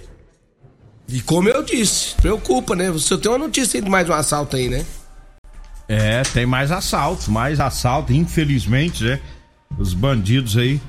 E 1.09 1.23
como 1.23 1.49
eu 1.49 1.63
disse, 1.63 2.15
preocupa, 2.17 2.77
né? 2.77 2.91
Você 2.91 3.17
tem 3.17 3.31
uma 3.31 3.39
notícia 3.39 3.81
de 3.81 3.89
mais 3.89 4.09
um 4.09 4.13
assalto 4.13 4.57
aí, 4.57 4.69
né? 4.69 4.85
É, 5.89 6.23
tem 6.23 6.45
mais 6.45 6.71
assalto, 6.71 7.31
mais 7.31 7.61
assalto, 7.61 8.13
infelizmente, 8.13 9.05
né? 9.05 9.21
Os 9.77 9.93
bandidos 9.95 10.57
aí 10.57 10.81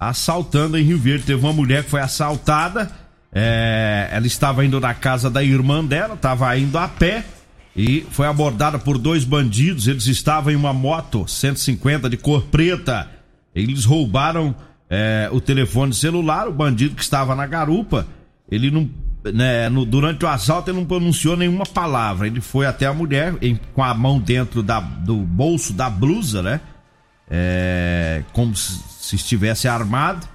assaltando 0.00 0.78
em 0.78 0.82
Rio 0.82 0.98
Verde. 0.98 1.26
Teve 1.26 1.40
uma 1.40 1.52
mulher 1.52 1.84
que 1.84 1.90
foi 1.90 2.00
assaltada. 2.00 2.90
É, 3.32 4.08
ela 4.10 4.26
estava 4.26 4.64
indo 4.64 4.80
na 4.80 4.94
casa 4.94 5.30
da 5.30 5.44
irmã 5.44 5.84
dela, 5.84 6.14
estava 6.14 6.56
indo 6.56 6.76
a 6.78 6.88
pé 6.88 7.24
e 7.76 8.04
foi 8.10 8.26
abordada 8.26 8.78
por 8.78 8.96
dois 8.96 9.24
bandidos. 9.24 9.86
Eles 9.86 10.06
estavam 10.06 10.52
em 10.52 10.56
uma 10.56 10.72
moto 10.72 11.28
150 11.28 12.08
de 12.08 12.16
cor 12.16 12.42
preta. 12.44 13.08
Eles 13.54 13.84
roubaram 13.84 14.54
é, 14.88 15.28
o 15.30 15.40
telefone 15.40 15.92
celular. 15.92 16.48
O 16.48 16.52
bandido 16.52 16.94
que 16.94 17.02
estava 17.02 17.34
na 17.34 17.46
garupa, 17.46 18.06
ele 18.50 18.70
não 18.70 18.88
né, 19.22 19.68
no, 19.68 19.84
durante 19.84 20.24
o 20.24 20.28
assalto 20.28 20.70
ele 20.70 20.78
não 20.78 20.86
pronunciou 20.86 21.36
nenhuma 21.36 21.66
palavra. 21.66 22.26
Ele 22.26 22.40
foi 22.40 22.66
até 22.66 22.86
a 22.86 22.94
mulher 22.94 23.34
em, 23.42 23.58
com 23.74 23.82
a 23.82 23.92
mão 23.92 24.18
dentro 24.18 24.62
da, 24.62 24.80
do 24.80 25.16
bolso 25.16 25.74
da 25.74 25.90
blusa, 25.90 26.42
né? 26.42 26.60
É, 27.30 28.24
como 28.32 28.56
se, 28.56 28.80
se, 29.00 29.16
estivesse 29.16 29.68
armado. 29.68 30.26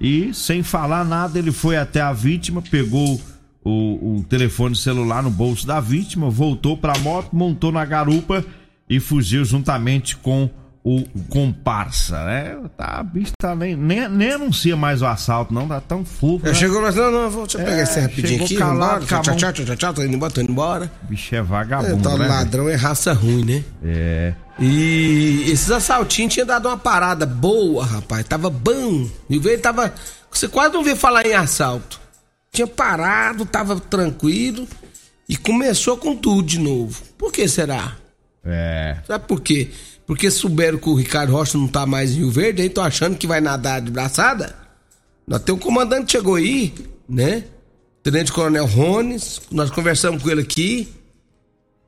E 0.00 0.32
sem 0.32 0.62
falar 0.62 1.04
nada, 1.04 1.38
ele 1.38 1.52
foi 1.52 1.76
até 1.76 2.00
a 2.00 2.12
vítima, 2.12 2.62
pegou 2.62 3.20
o, 3.64 4.16
o 4.16 4.24
telefone 4.28 4.74
celular 4.74 5.22
no 5.22 5.30
bolso 5.30 5.66
da 5.66 5.80
vítima, 5.80 6.30
voltou 6.30 6.76
para 6.76 6.94
a 6.94 6.98
moto, 6.98 7.34
montou 7.34 7.70
na 7.70 7.84
garupa 7.84 8.44
e 8.88 8.98
fugiu 9.00 9.44
juntamente 9.44 10.16
com 10.16 10.48
o 10.84 11.04
comparsa, 11.28 12.24
né? 12.24 12.56
Tá, 12.76 13.02
bicho 13.02 13.32
tá 13.38 13.54
nem, 13.54 13.76
nem, 13.76 14.08
nem 14.08 14.32
anuncia 14.32 14.74
mais 14.74 15.02
o 15.02 15.06
assalto, 15.06 15.52
não, 15.52 15.68
tá 15.68 15.80
tão 15.80 16.04
fogo. 16.04 16.46
Né? 16.46 16.54
Chegou, 16.54 16.80
mas 16.80 16.94
não, 16.94 17.10
não, 17.10 17.30
vou, 17.30 17.42
deixa 17.42 17.58
eu 17.58 17.64
pegar 17.64 17.78
é, 17.78 17.82
esse 17.82 18.00
rapidinho 18.00 18.44
aqui. 18.44 18.56
Calado, 18.56 19.04
tchau, 19.04 19.20
tchau, 19.20 19.36
tchau, 19.36 19.52
tchau, 19.52 19.76
tchau, 19.76 19.94
tô 19.94 20.02
indo 20.02 20.14
embora, 20.14 20.32
tô 20.32 20.40
indo 20.40 20.52
embora. 20.52 20.90
Bicho 21.02 21.34
é 21.34 21.42
vagabundo, 21.42 22.08
é, 22.08 22.12
tá, 22.12 22.16
né? 22.16 22.28
ladrão 22.28 22.68
é 22.68 22.74
raça 22.74 23.12
ruim, 23.12 23.44
né? 23.44 23.64
É. 23.84 24.32
E 24.58 25.44
esses 25.50 25.70
assaltinhos 25.70 26.34
tinham 26.34 26.46
dado 26.46 26.66
uma 26.66 26.76
parada 26.76 27.24
boa, 27.24 27.84
rapaz, 27.84 28.26
tava 28.26 28.50
bom. 28.50 29.08
E 29.30 29.38
veio 29.38 29.60
tava, 29.60 29.94
você 30.30 30.48
quase 30.48 30.74
não 30.74 30.82
vê 30.82 30.96
falar 30.96 31.24
em 31.26 31.34
assalto. 31.34 32.00
Tinha 32.50 32.66
parado, 32.66 33.46
tava 33.46 33.78
tranquilo 33.78 34.66
e 35.28 35.36
começou 35.36 35.96
com 35.96 36.16
tudo 36.16 36.42
de 36.42 36.58
novo. 36.58 37.02
Por 37.16 37.30
que 37.30 37.46
será? 37.46 37.96
É. 38.44 38.96
Sabe 39.06 39.26
por 39.28 39.40
quê? 39.40 39.70
Porque 40.06 40.30
souberam 40.30 40.78
que 40.78 40.88
o 40.88 40.94
Ricardo 40.94 41.32
Rocha 41.32 41.56
não 41.56 41.68
tá 41.68 41.86
mais 41.86 42.12
em 42.12 42.20
Rio 42.20 42.30
Verde, 42.30 42.62
aí 42.62 42.70
tô 42.70 42.80
achando 42.80 43.16
que 43.16 43.26
vai 43.26 43.40
nadar 43.40 43.80
de 43.80 43.90
braçada. 43.90 44.56
Nós 45.26 45.42
temos 45.42 45.60
um 45.60 45.64
comandante 45.64 46.12
chegou 46.12 46.36
aí, 46.36 46.74
né? 47.08 47.44
Tenente 48.02 48.32
Coronel 48.32 48.64
Rones, 48.64 49.40
nós 49.50 49.70
conversamos 49.70 50.22
com 50.22 50.30
ele 50.30 50.40
aqui. 50.40 50.88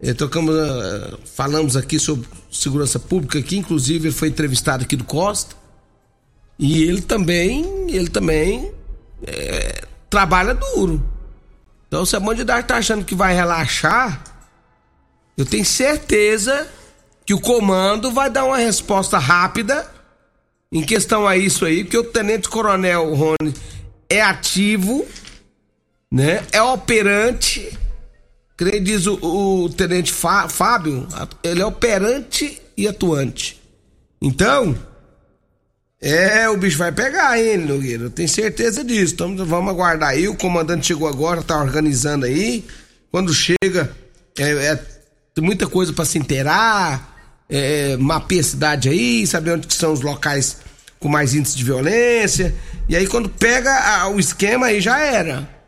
É, 0.02 0.14
tocamos, 0.14 0.54
uh, 0.54 1.18
falamos 1.24 1.76
aqui 1.76 1.98
sobre 1.98 2.26
segurança 2.50 2.98
pública 2.98 3.38
aqui, 3.38 3.58
inclusive 3.58 4.08
ele 4.08 4.14
foi 4.14 4.28
entrevistado 4.28 4.84
aqui 4.84 4.96
do 4.96 5.04
Costa. 5.04 5.54
E 6.58 6.82
ele 6.82 7.02
também, 7.02 7.90
ele 7.90 8.08
também 8.08 8.72
é, 9.26 9.84
trabalha 10.08 10.54
duro. 10.54 11.02
Então 11.88 12.04
se 12.06 12.16
a 12.16 12.20
dar 12.44 12.62
tá 12.62 12.76
achando 12.76 13.04
que 13.04 13.14
vai 13.14 13.34
relaxar, 13.34 14.22
eu 15.36 15.44
tenho 15.44 15.64
certeza 15.64 16.68
que 17.26 17.34
o 17.34 17.40
comando 17.40 18.10
vai 18.10 18.30
dar 18.30 18.44
uma 18.44 18.58
resposta 18.58 19.18
rápida 19.18 19.88
em 20.72 20.82
questão 20.82 21.26
a 21.26 21.36
isso 21.36 21.64
aí, 21.64 21.82
porque 21.82 21.98
o 21.98 22.04
Tenente 22.04 22.48
Coronel 22.48 23.14
Rony 23.14 23.54
é 24.08 24.20
ativo, 24.20 25.06
né? 26.10 26.44
É 26.52 26.62
operante. 26.62 27.76
Creio 28.60 28.84
diz 28.84 29.06
o, 29.06 29.14
o 29.14 29.70
Tenente 29.70 30.12
Fá, 30.12 30.46
Fábio, 30.46 31.08
ele 31.42 31.62
é 31.62 31.64
operante 31.64 32.60
e 32.76 32.86
atuante. 32.86 33.58
Então, 34.20 34.76
é, 35.98 36.46
o 36.46 36.58
bicho 36.58 36.76
vai 36.76 36.92
pegar 36.92 37.38
ele, 37.38 37.64
Nogueira. 37.64 38.02
Eu 38.02 38.10
tenho 38.10 38.28
certeza 38.28 38.84
disso. 38.84 39.14
Então, 39.14 39.34
vamos 39.46 39.70
aguardar 39.70 40.10
aí. 40.10 40.28
O 40.28 40.36
comandante 40.36 40.88
chegou 40.88 41.08
agora, 41.08 41.42
tá 41.42 41.58
organizando 41.58 42.26
aí. 42.26 42.62
Quando 43.10 43.32
chega, 43.32 43.96
é, 44.38 44.50
é 44.50 45.40
muita 45.40 45.66
coisa 45.66 45.94
para 45.94 46.04
se 46.04 46.18
inteirar 46.18 47.16
é, 47.48 47.96
mapeia 47.96 48.42
a 48.42 48.44
cidade 48.44 48.90
aí, 48.90 49.26
saber 49.26 49.52
onde 49.52 49.72
são 49.72 49.90
os 49.94 50.02
locais 50.02 50.58
com 50.98 51.08
mais 51.08 51.34
índice 51.34 51.56
de 51.56 51.64
violência. 51.64 52.54
E 52.90 52.94
aí 52.94 53.06
quando 53.06 53.30
pega 53.30 53.72
a, 53.72 54.08
o 54.08 54.20
esquema 54.20 54.66
aí 54.66 54.82
já 54.82 55.00
era. 55.00 55.59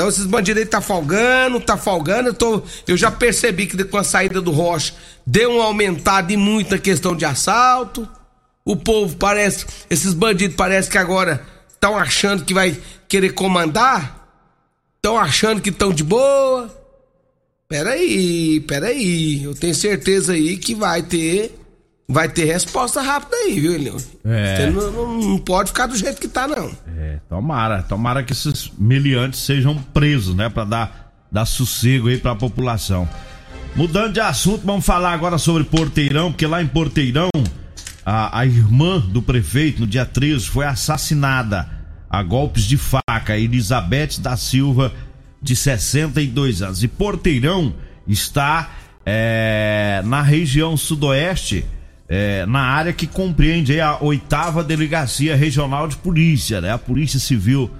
Então 0.00 0.08
esses 0.08 0.24
bandidos 0.24 0.66
tá 0.66 0.80
folgando, 0.80 1.60
tá 1.60 1.76
folgando. 1.76 2.30
Eu, 2.30 2.34
tô, 2.34 2.62
eu 2.88 2.96
já 2.96 3.10
percebi 3.10 3.66
que 3.66 3.84
com 3.84 3.98
a 3.98 4.02
saída 4.02 4.40
do 4.40 4.50
Rocha 4.50 4.94
deu 5.26 5.56
uma 5.56 5.64
aumentada 5.64 6.32
e 6.32 6.38
muito 6.38 6.70
na 6.70 6.78
questão 6.78 7.14
de 7.14 7.26
assalto. 7.26 8.08
O 8.64 8.74
povo 8.74 9.14
parece, 9.16 9.66
esses 9.90 10.14
bandidos 10.14 10.56
parece 10.56 10.88
que 10.88 10.96
agora 10.96 11.44
estão 11.68 11.98
achando 11.98 12.46
que 12.46 12.54
vai 12.54 12.78
querer 13.06 13.34
comandar. 13.34 14.26
Estão 14.96 15.18
achando 15.18 15.60
que 15.60 15.68
estão 15.68 15.92
de 15.92 16.02
boa. 16.02 16.74
Peraí, 17.68 18.58
peraí. 18.60 19.44
Eu 19.44 19.54
tenho 19.54 19.74
certeza 19.74 20.32
aí 20.32 20.56
que 20.56 20.74
vai 20.74 21.02
ter. 21.02 21.59
Vai 22.10 22.28
ter 22.28 22.44
resposta 22.44 23.00
rápida 23.00 23.36
aí, 23.36 23.60
viu, 23.60 23.72
Elion? 23.72 23.96
É. 24.24 24.56
Você 24.56 24.70
não, 24.70 24.90
não, 24.90 25.20
não, 25.20 25.38
pode 25.38 25.68
ficar 25.68 25.86
do 25.86 25.96
jeito 25.96 26.20
que 26.20 26.26
tá, 26.26 26.48
não. 26.48 26.68
É, 26.98 27.20
tomara. 27.28 27.84
Tomara 27.84 28.24
que 28.24 28.32
esses 28.32 28.72
meliantes 28.76 29.38
sejam 29.38 29.76
presos, 29.76 30.34
né? 30.34 30.48
Pra 30.48 30.64
dar, 30.64 31.12
dar 31.30 31.44
sossego 31.44 32.08
aí 32.08 32.18
pra 32.18 32.34
população. 32.34 33.08
Mudando 33.76 34.14
de 34.14 34.18
assunto, 34.18 34.66
vamos 34.66 34.84
falar 34.84 35.12
agora 35.12 35.38
sobre 35.38 35.62
Porteirão, 35.62 36.32
porque 36.32 36.48
lá 36.48 36.60
em 36.60 36.66
Porteirão, 36.66 37.30
a, 38.04 38.40
a 38.40 38.44
irmã 38.44 38.98
do 38.98 39.22
prefeito, 39.22 39.80
no 39.80 39.86
dia 39.86 40.04
13, 40.04 40.48
foi 40.48 40.66
assassinada 40.66 41.68
a 42.10 42.24
golpes 42.24 42.64
de 42.64 42.76
faca. 42.76 43.38
Elizabeth 43.38 44.18
da 44.18 44.36
Silva 44.36 44.92
de 45.40 45.54
62 45.54 46.60
anos. 46.60 46.82
E 46.82 46.88
Porteirão 46.88 47.72
está 48.04 48.70
é, 49.06 50.02
na 50.04 50.22
região 50.22 50.76
sudoeste, 50.76 51.64
é, 52.12 52.44
na 52.44 52.60
área 52.60 52.92
que 52.92 53.06
compreende 53.06 53.80
a 53.80 54.02
oitava 54.02 54.64
delegacia 54.64 55.36
regional 55.36 55.86
de 55.86 55.96
polícia, 55.96 56.60
né? 56.60 56.72
A 56.72 56.78
Polícia 56.78 57.20
Civil 57.20 57.70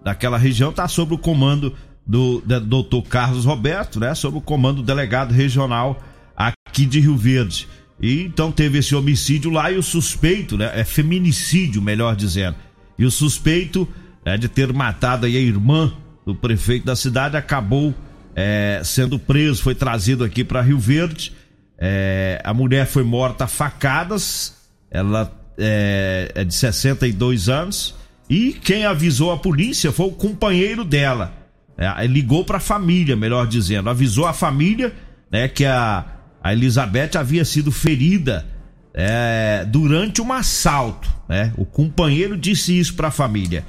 daquela 0.00 0.38
região 0.38 0.70
está 0.70 0.86
sob 0.86 1.14
o 1.14 1.18
comando 1.18 1.74
do, 2.06 2.40
do 2.40 2.60
doutor 2.60 3.02
Carlos 3.02 3.44
Roberto, 3.44 3.98
né? 3.98 4.14
Sob 4.14 4.38
o 4.38 4.40
comando 4.40 4.76
do 4.76 4.84
delegado 4.84 5.34
regional 5.34 6.00
aqui 6.36 6.86
de 6.86 7.00
Rio 7.00 7.16
Verde. 7.16 7.66
E 8.00 8.22
então 8.22 8.52
teve 8.52 8.78
esse 8.78 8.94
homicídio 8.94 9.50
lá 9.50 9.72
e 9.72 9.76
o 9.76 9.82
suspeito, 9.82 10.56
né? 10.56 10.70
É 10.72 10.84
feminicídio, 10.84 11.82
melhor 11.82 12.14
dizendo. 12.14 12.54
E 12.96 13.04
o 13.04 13.10
suspeito 13.10 13.88
é, 14.24 14.38
de 14.38 14.48
ter 14.48 14.72
matado 14.72 15.26
aí 15.26 15.36
a 15.36 15.40
irmã 15.40 15.92
do 16.24 16.32
prefeito 16.32 16.86
da 16.86 16.94
cidade 16.94 17.36
acabou 17.36 17.92
é, 18.36 18.82
sendo 18.84 19.18
preso, 19.18 19.60
foi 19.60 19.74
trazido 19.74 20.22
aqui 20.22 20.44
para 20.44 20.60
Rio 20.60 20.78
Verde. 20.78 21.32
É, 21.80 22.40
a 22.44 22.52
mulher 22.52 22.86
foi 22.86 23.02
morta 23.02 23.44
a 23.44 23.48
facadas, 23.48 24.54
ela 24.90 25.32
é, 25.56 26.30
é 26.34 26.44
de 26.44 26.54
62 26.54 27.48
anos. 27.48 27.94
E 28.28 28.52
quem 28.52 28.84
avisou 28.84 29.32
a 29.32 29.38
polícia 29.38 29.90
foi 29.90 30.06
o 30.06 30.12
companheiro 30.12 30.84
dela. 30.84 31.32
É, 31.76 32.06
ligou 32.06 32.44
para 32.44 32.58
a 32.58 32.60
família, 32.60 33.16
melhor 33.16 33.46
dizendo, 33.46 33.88
avisou 33.88 34.26
a 34.26 34.34
família 34.34 34.92
né, 35.30 35.48
que 35.48 35.64
a, 35.64 36.04
a 36.42 36.52
Elizabeth 36.52 37.16
havia 37.16 37.44
sido 37.44 37.72
ferida 37.72 38.46
é, 38.92 39.64
durante 39.66 40.20
um 40.20 40.32
assalto. 40.32 41.10
Né? 41.28 41.52
O 41.56 41.64
companheiro 41.64 42.36
disse 42.36 42.78
isso 42.78 42.94
para 42.94 43.08
a 43.08 43.12
família. 43.12 43.64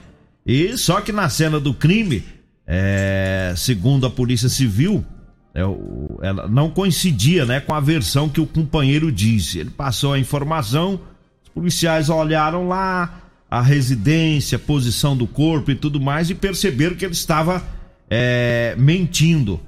E 0.45 0.77
só 0.77 0.99
que 0.99 1.11
na 1.11 1.29
cena 1.29 1.59
do 1.59 1.73
crime, 1.73 2.23
é, 2.67 3.53
segundo 3.55 4.05
a 4.05 4.09
Polícia 4.09 4.49
Civil, 4.49 5.05
ela 5.53 6.47
não 6.47 6.69
coincidia 6.69 7.45
né, 7.45 7.59
com 7.59 7.73
a 7.73 7.79
versão 7.79 8.29
que 8.29 8.39
o 8.39 8.45
companheiro 8.45 9.11
disse. 9.11 9.59
Ele 9.59 9.69
passou 9.69 10.13
a 10.13 10.19
informação, 10.19 10.99
os 11.43 11.49
policiais 11.49 12.09
olharam 12.09 12.67
lá 12.67 13.21
a 13.49 13.61
residência, 13.61 14.57
posição 14.57 15.15
do 15.15 15.27
corpo 15.27 15.71
e 15.71 15.75
tudo 15.75 15.99
mais 15.99 16.29
e 16.29 16.35
perceberam 16.35 16.95
que 16.95 17.03
ele 17.03 17.13
estava 17.13 17.61
é, 18.09 18.75
mentindo. 18.77 19.59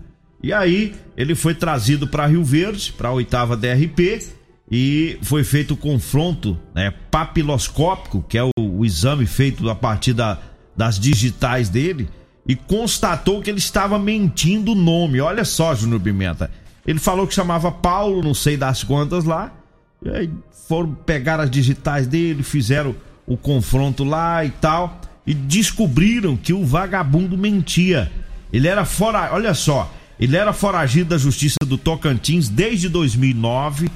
E 0.42 0.54
aí 0.54 0.96
ele 1.18 1.36
foi 1.36 1.54
trazido 1.54 2.08
para 2.08 2.26
Rio 2.26 2.44
Verde, 2.44 2.94
para 2.98 3.10
a 3.10 3.14
oitava 3.14 3.58
DRP, 3.58 4.24
e 4.72 5.18
foi 5.22 5.44
feito 5.44 5.74
o 5.74 5.78
confronto 5.78 6.58
né, 6.74 6.94
papiloscópico, 7.12 8.26
que 8.28 8.38
é 8.38 8.44
o, 8.44 8.52
o 8.58 8.86
exame 8.86 9.26
feito 9.26 9.70
a 9.70 9.76
partir 9.76 10.14
da, 10.14 10.40
das 10.76 10.98
digitais 10.98 11.70
dele, 11.70 12.10
e 12.48 12.56
constatou 12.56 13.42
que 13.42 13.50
ele 13.50 13.60
estava 13.60 13.98
mentindo 13.98 14.74
o 14.74 14.76
nome. 14.76 15.22
Olha 15.22 15.46
só, 15.46 15.74
Júnior 15.74 16.02
Pimenta. 16.02 16.52
Ele 16.86 17.00
falou 17.00 17.26
que 17.26 17.34
chamava 17.34 17.72
Paulo, 17.72 18.22
não 18.22 18.34
sei 18.34 18.58
das 18.58 18.84
quantas 18.84 19.24
lá. 19.24 19.52
E 20.04 20.10
aí 20.10 20.30
foram 20.68 20.94
pegar 20.94 21.40
as 21.40 21.50
digitais 21.50 22.08
dele, 22.08 22.44
fizeram 22.44 22.96
o 23.26 23.38
confronto 23.38 24.04
lá 24.04 24.44
e 24.44 24.50
tal. 24.50 25.00
E 25.26 25.34
descobriram 25.34 26.36
que 26.36 26.52
o 26.52 26.66
vagabundo 26.66 27.38
mentia. 27.38 28.12
Ele 28.52 28.68
era 28.68 28.84
fora. 28.84 29.30
Olha 29.34 29.54
só. 29.54 29.92
Ele 30.20 30.36
era 30.36 30.52
foragido 30.52 31.12
da 31.12 31.18
Justiça 31.18 31.58
do 31.66 31.78
Tocantins 31.78 32.50
desde 32.50 32.90
2009. 32.90 33.90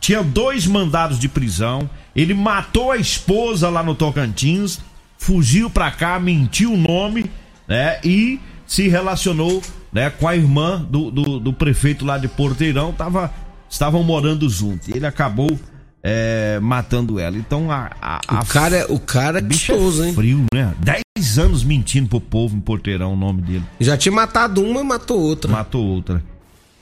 Tinha 0.00 0.24
dois 0.24 0.66
mandados 0.66 1.20
de 1.20 1.28
prisão. 1.28 1.88
Ele 2.14 2.34
matou 2.34 2.90
a 2.90 2.96
esposa 2.96 3.68
lá 3.68 3.82
no 3.82 3.94
Tocantins. 3.94 4.80
Fugiu 5.16 5.70
pra 5.70 5.92
cá, 5.92 6.18
mentiu 6.18 6.72
o 6.72 6.76
nome 6.76 7.30
né? 7.66 7.98
E 8.04 8.40
se 8.66 8.88
relacionou, 8.88 9.62
né, 9.92 10.10
com 10.10 10.26
a 10.26 10.34
irmã 10.34 10.86
do, 10.88 11.10
do, 11.10 11.38
do 11.38 11.52
prefeito 11.52 12.04
lá 12.04 12.16
de 12.18 12.28
Porteirão, 12.28 12.92
tava, 12.92 13.32
estavam 13.68 14.02
morando 14.02 14.48
juntos. 14.48 14.88
Ele 14.88 15.06
acabou 15.06 15.58
é, 16.02 16.58
matando 16.60 17.20
ela. 17.20 17.36
Então 17.36 17.70
a, 17.70 17.90
a, 18.00 18.20
a 18.26 18.40
o 18.40 18.46
cara, 18.46 18.86
o 18.88 18.98
cara 18.98 19.38
é 19.38 19.42
bichoso, 19.42 20.04
hein? 20.04 20.14
Frio, 20.14 20.44
né? 20.52 20.74
Dez 20.80 21.38
anos 21.38 21.62
mentindo 21.62 22.08
pro 22.08 22.20
povo 22.20 22.56
em 22.56 22.60
Porteirão 22.60 23.12
o 23.12 23.16
nome 23.16 23.42
dele. 23.42 23.64
Já 23.78 23.96
tinha 23.96 24.12
matado 24.12 24.62
uma, 24.62 24.82
matou 24.82 25.20
outra. 25.20 25.50
Matou 25.50 25.84
outra. 25.84 26.22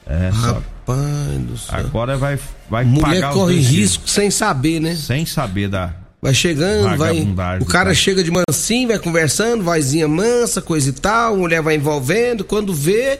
É, 0.06 0.30
Rapaz 0.32 1.40
do 1.40 1.58
céu. 1.58 1.78
Agora 1.78 2.16
vai, 2.16 2.38
vai 2.68 2.84
Mulher 2.84 3.30
corre 3.30 3.60
risco 3.60 4.08
sem 4.08 4.30
saber, 4.30 4.80
né? 4.80 4.94
Sem 4.96 5.24
saber 5.26 5.68
da, 5.68 5.94
Vai 6.22 6.34
chegando, 6.34 6.96
vai. 6.98 7.58
O 7.60 7.64
cara 7.64 7.94
chega 7.94 8.22
de 8.22 8.30
mansinho, 8.30 8.88
vai 8.88 8.98
conversando, 8.98 9.64
vozinha 9.64 10.06
mansa, 10.06 10.60
coisa 10.60 10.90
e 10.90 10.92
tal, 10.92 11.36
mulher 11.36 11.62
vai 11.62 11.76
envolvendo. 11.76 12.44
Quando 12.44 12.74
vê 12.74 13.18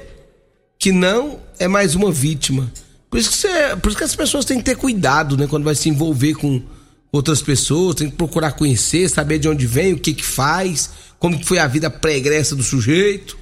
que 0.79 0.93
não, 0.93 1.39
é 1.59 1.67
mais 1.67 1.95
uma 1.95 2.13
vítima. 2.13 2.71
Por 3.11 3.19
isso 3.19 3.31
que, 3.31 3.37
você, 3.37 3.77
por 3.77 3.89
isso 3.89 3.99
que 3.99 4.05
as 4.05 4.15
pessoas 4.15 4.45
têm 4.45 4.59
que 4.59 4.65
ter 4.65 4.77
cuidado, 4.77 5.37
né? 5.37 5.47
Quando 5.47 5.65
vai 5.65 5.75
se 5.75 5.89
envolver 5.89 6.35
com 6.35 6.63
outras 7.11 7.41
pessoas, 7.43 7.97
tem 7.97 8.11
que 8.11 8.17
procurar 8.17 8.53
conhecer, 8.53 9.09
saber 9.09 9.39
de 9.39 9.49
onde 9.49 9.67
vem, 9.67 9.95
o 9.95 9.99
que 9.99 10.13
que 10.13 10.25
faz, 10.25 10.91
como 11.19 11.39
que 11.39 11.45
foi 11.45 11.59
a 11.59 11.67
vida 11.67 11.91
pregressa 11.91 12.55
do 12.55 12.63
sujeito. 12.63 13.37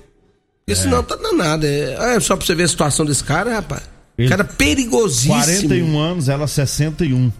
Porque 0.64 0.72
é. 0.72 0.82
senão 0.82 1.02
tá 1.02 1.16
danado. 1.16 1.66
É, 1.66 2.16
é 2.16 2.20
só 2.20 2.36
pra 2.36 2.46
você 2.46 2.54
ver 2.54 2.62
a 2.62 2.68
situação 2.68 3.04
desse 3.04 3.24
cara, 3.24 3.54
rapaz. 3.54 3.82
Ele, 4.16 4.28
cara 4.28 4.44
perigosíssimo. 4.44 5.34
41 5.34 5.98
anos, 5.98 6.28
ela 6.28 6.46
61. 6.46 7.30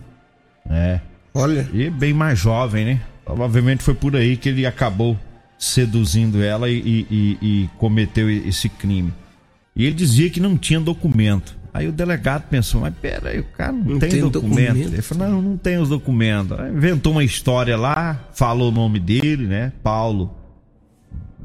É. 0.70 1.00
Olha. 1.34 1.68
E 1.72 1.90
bem 1.90 2.12
mais 2.12 2.38
jovem, 2.38 2.84
né? 2.84 3.00
Provavelmente 3.24 3.82
foi 3.82 3.94
por 3.94 4.16
aí 4.16 4.36
que 4.36 4.48
ele 4.48 4.64
acabou 4.64 5.16
seduzindo 5.58 6.42
ela 6.42 6.70
e, 6.70 7.06
e, 7.10 7.38
e, 7.42 7.70
cometeu 7.76 8.30
esse 8.30 8.68
crime. 8.68 9.12
E 9.74 9.84
ele 9.84 9.94
dizia 9.94 10.30
que 10.30 10.40
não 10.40 10.56
tinha 10.56 10.80
documento. 10.80 11.56
Aí 11.74 11.86
o 11.86 11.92
delegado 11.92 12.48
pensou, 12.48 12.80
mas 12.80 12.94
peraí, 12.94 13.40
o 13.40 13.44
cara 13.44 13.72
não, 13.72 13.84
não 13.84 13.98
tem, 13.98 14.08
tem 14.08 14.20
documento. 14.20 14.68
documento. 14.68 14.92
Ele 14.94 15.02
falou, 15.02 15.28
não, 15.28 15.42
não 15.42 15.56
tem 15.56 15.78
os 15.78 15.88
documentos. 15.88 16.58
Aí 16.58 16.72
inventou 16.72 17.12
uma 17.12 17.24
história 17.24 17.76
lá, 17.76 18.28
falou 18.32 18.70
o 18.70 18.72
nome 18.72 18.98
dele, 18.98 19.46
né? 19.46 19.72
Paulo. 19.82 20.34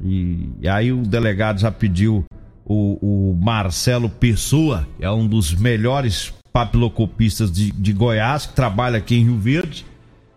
E, 0.02 0.50
e 0.62 0.68
aí 0.68 0.92
o 0.92 1.02
delegado 1.02 1.60
já 1.60 1.72
pediu 1.72 2.26
o, 2.66 3.32
o 3.32 3.34
Marcelo 3.36 4.10
Pessoa, 4.10 4.88
que 4.98 5.06
é 5.06 5.12
um 5.12 5.28
dos 5.28 5.54
melhores 5.54 6.34
papilocopistas 6.54 7.52
de, 7.52 7.72
de 7.72 7.92
Goiás, 7.92 8.46
que 8.46 8.54
trabalha 8.54 9.00
aqui 9.00 9.16
em 9.16 9.24
Rio 9.24 9.40
Verde. 9.40 9.86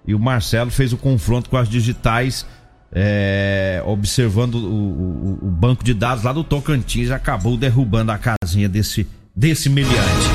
E 0.06 0.14
o 0.14 0.18
Marcelo 0.18 0.70
fez 0.70 0.92
o 0.92 0.96
confronto 0.96 1.50
com 1.50 1.56
as 1.56 1.68
digitais, 1.68 2.46
é, 2.92 3.82
observando 3.84 4.54
o, 4.54 4.58
o, 4.58 5.38
o, 5.42 5.50
banco 5.50 5.84
de 5.84 5.92
dados 5.92 6.24
lá 6.24 6.32
do 6.32 6.42
Tocantins, 6.42 7.10
acabou 7.10 7.56
derrubando 7.56 8.12
a 8.12 8.18
casinha 8.18 8.68
desse, 8.68 9.06
desse 9.34 9.68
meliante. 9.68 10.26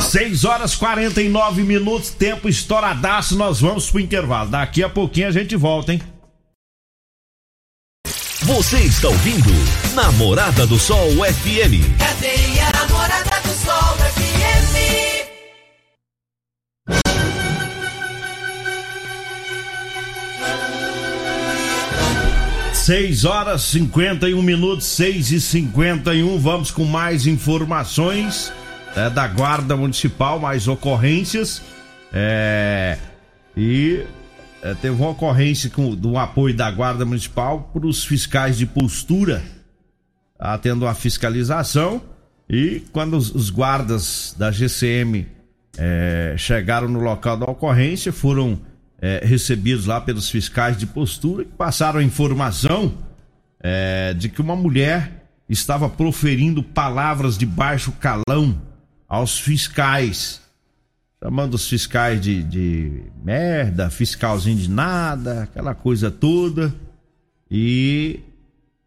6 0.00 0.44
horas 0.46 0.74
49 0.74 1.62
minutos, 1.62 2.10
tempo 2.10 2.48
estouradaço, 2.48 3.36
nós 3.36 3.60
vamos 3.60 3.90
pro 3.90 4.00
intervalo. 4.00 4.50
Daqui 4.50 4.82
a 4.82 4.88
pouquinho 4.88 5.28
a 5.28 5.30
gente 5.30 5.54
volta, 5.54 5.92
hein? 5.92 6.00
Você 8.42 8.78
está 8.78 9.08
ouvindo 9.08 9.50
Namorada 9.94 10.66
do 10.66 10.78
Sol 10.78 11.10
FM. 11.10 11.98
Cadê 11.98 12.39
6 22.90 23.24
horas 23.24 23.62
51 23.62 24.42
minutos, 24.42 24.84
6 24.86 25.30
e 25.30 25.40
51 25.40 26.36
Vamos 26.40 26.72
com 26.72 26.84
mais 26.84 27.24
informações 27.24 28.52
é, 28.96 29.08
da 29.08 29.28
Guarda 29.28 29.76
Municipal, 29.76 30.40
mais 30.40 30.66
ocorrências. 30.66 31.62
É, 32.12 32.98
e 33.56 34.04
é, 34.60 34.74
teve 34.74 34.96
uma 34.96 35.10
ocorrência 35.10 35.70
com, 35.70 35.94
do 35.94 36.18
apoio 36.18 36.52
da 36.52 36.68
Guarda 36.68 37.04
Municipal 37.04 37.70
para 37.72 37.86
os 37.86 38.04
fiscais 38.04 38.58
de 38.58 38.66
postura, 38.66 39.40
tá 40.36 40.58
tendo 40.58 40.84
a 40.84 40.92
fiscalização. 40.92 42.02
E 42.48 42.82
quando 42.90 43.16
os, 43.16 43.32
os 43.32 43.50
guardas 43.50 44.34
da 44.36 44.50
GCM 44.50 45.28
é, 45.78 46.34
chegaram 46.36 46.88
no 46.88 46.98
local 46.98 47.36
da 47.36 47.46
ocorrência, 47.46 48.12
foram 48.12 48.58
é, 49.00 49.22
recebidos 49.24 49.86
lá 49.86 50.00
pelos 50.00 50.28
fiscais 50.28 50.76
de 50.76 50.86
postura 50.86 51.44
que 51.44 51.52
passaram 51.52 52.00
a 52.00 52.02
informação 52.02 52.92
é, 53.58 54.12
de 54.14 54.28
que 54.28 54.40
uma 54.40 54.54
mulher 54.54 55.24
estava 55.48 55.88
proferindo 55.88 56.62
palavras 56.62 57.38
de 57.38 57.46
baixo 57.46 57.92
calão 57.92 58.60
aos 59.08 59.38
fiscais, 59.38 60.40
chamando 61.22 61.54
os 61.54 61.68
fiscais 61.68 62.20
de, 62.20 62.42
de 62.42 63.02
merda, 63.24 63.90
fiscalzinho 63.90 64.56
de 64.56 64.70
nada, 64.70 65.44
aquela 65.44 65.74
coisa 65.74 66.10
toda. 66.10 66.72
E 67.50 68.20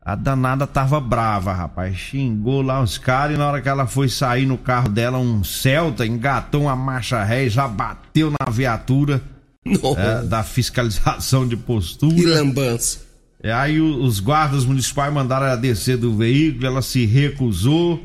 a 0.02 0.16
danada 0.16 0.66
tava 0.66 1.02
brava, 1.02 1.52
rapaz. 1.52 1.98
Xingou 1.98 2.62
lá 2.62 2.82
os 2.82 2.98
caras 2.98 3.36
e 3.36 3.38
na 3.38 3.48
hora 3.48 3.62
que 3.62 3.68
ela 3.68 3.86
foi 3.86 4.08
sair 4.08 4.46
no 4.46 4.58
carro 4.58 4.88
dela, 4.88 5.18
um 5.18 5.44
Celta 5.44 6.06
engatou 6.06 6.62
uma 6.64 6.76
marcha 6.76 7.22
ré, 7.24 7.50
já 7.50 7.68
bateu 7.68 8.32
na 8.32 8.50
viatura 8.50 9.22
é, 9.66 10.24
da 10.24 10.44
fiscalização 10.44 11.48
de 11.48 11.56
postura. 11.56 12.16
Que 12.16 12.26
lambança. 12.26 13.00
É, 13.42 13.52
aí 13.52 13.80
os 13.82 14.20
guardas 14.20 14.64
municipais 14.64 15.14
mandaram 15.14 15.48
ela 15.48 15.58
descer 15.58 15.98
do 15.98 16.16
veículo, 16.16 16.66
ela 16.66 16.82
se 16.82 17.06
recusou. 17.06 18.02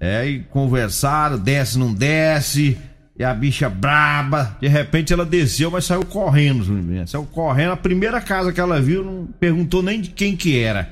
É, 0.00 0.26
e 0.26 0.40
conversaram, 0.40 1.38
desce, 1.38 1.78
não 1.78 1.94
desce. 1.94 2.76
E 3.16 3.22
a 3.22 3.32
bicha 3.32 3.68
braba, 3.68 4.56
de 4.60 4.66
repente 4.66 5.12
ela 5.12 5.24
desceu, 5.24 5.70
mas 5.70 5.84
saiu 5.84 6.04
correndo. 6.04 6.64
Saiu 7.06 7.24
correndo, 7.24 7.72
a 7.72 7.76
primeira 7.76 8.20
casa 8.20 8.52
que 8.52 8.60
ela 8.60 8.80
viu, 8.80 9.04
não 9.04 9.28
perguntou 9.38 9.80
nem 9.80 10.00
de 10.00 10.10
quem 10.10 10.34
que 10.34 10.58
era. 10.58 10.90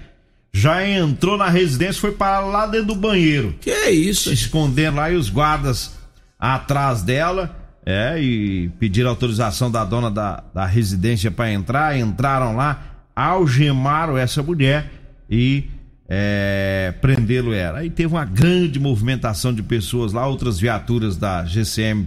Já 0.53 0.87
entrou 0.87 1.37
na 1.37 1.49
residência, 1.49 2.01
foi 2.01 2.13
para 2.13 2.41
lá 2.41 2.67
dentro 2.67 2.89
do 2.89 2.95
banheiro. 2.95 3.57
Que 3.61 3.71
é 3.71 3.91
isso? 3.91 4.29
Se 4.29 4.35
escondendo 4.35 4.97
lá 4.97 5.11
e 5.11 5.17
os 5.17 5.29
guardas 5.29 5.93
atrás 6.39 7.03
dela. 7.03 7.57
É, 7.91 8.23
e 8.23 8.69
pediram 8.79 9.11
autorização 9.11 9.69
da 9.69 9.85
dona 9.85 10.09
da, 10.09 10.45
da 10.55 10.65
residência 10.65 11.29
para 11.29 11.53
entrar. 11.53 11.99
Entraram 11.99 12.55
lá, 12.55 13.03
algemaram 13.17 14.17
essa 14.17 14.45
mulher 14.45 14.89
e 15.29 15.65
é, 16.09 16.95
prendê-lo 17.01 17.53
era. 17.53 17.79
Aí 17.79 17.91
teve 17.91 18.15
uma 18.15 18.25
grande 18.25 18.79
movimentação 18.79 19.53
de 19.53 19.61
pessoas 19.61 20.13
lá, 20.13 20.25
outras 20.25 20.61
viaturas 20.61 21.17
da 21.17 21.45
GCM 21.45 22.07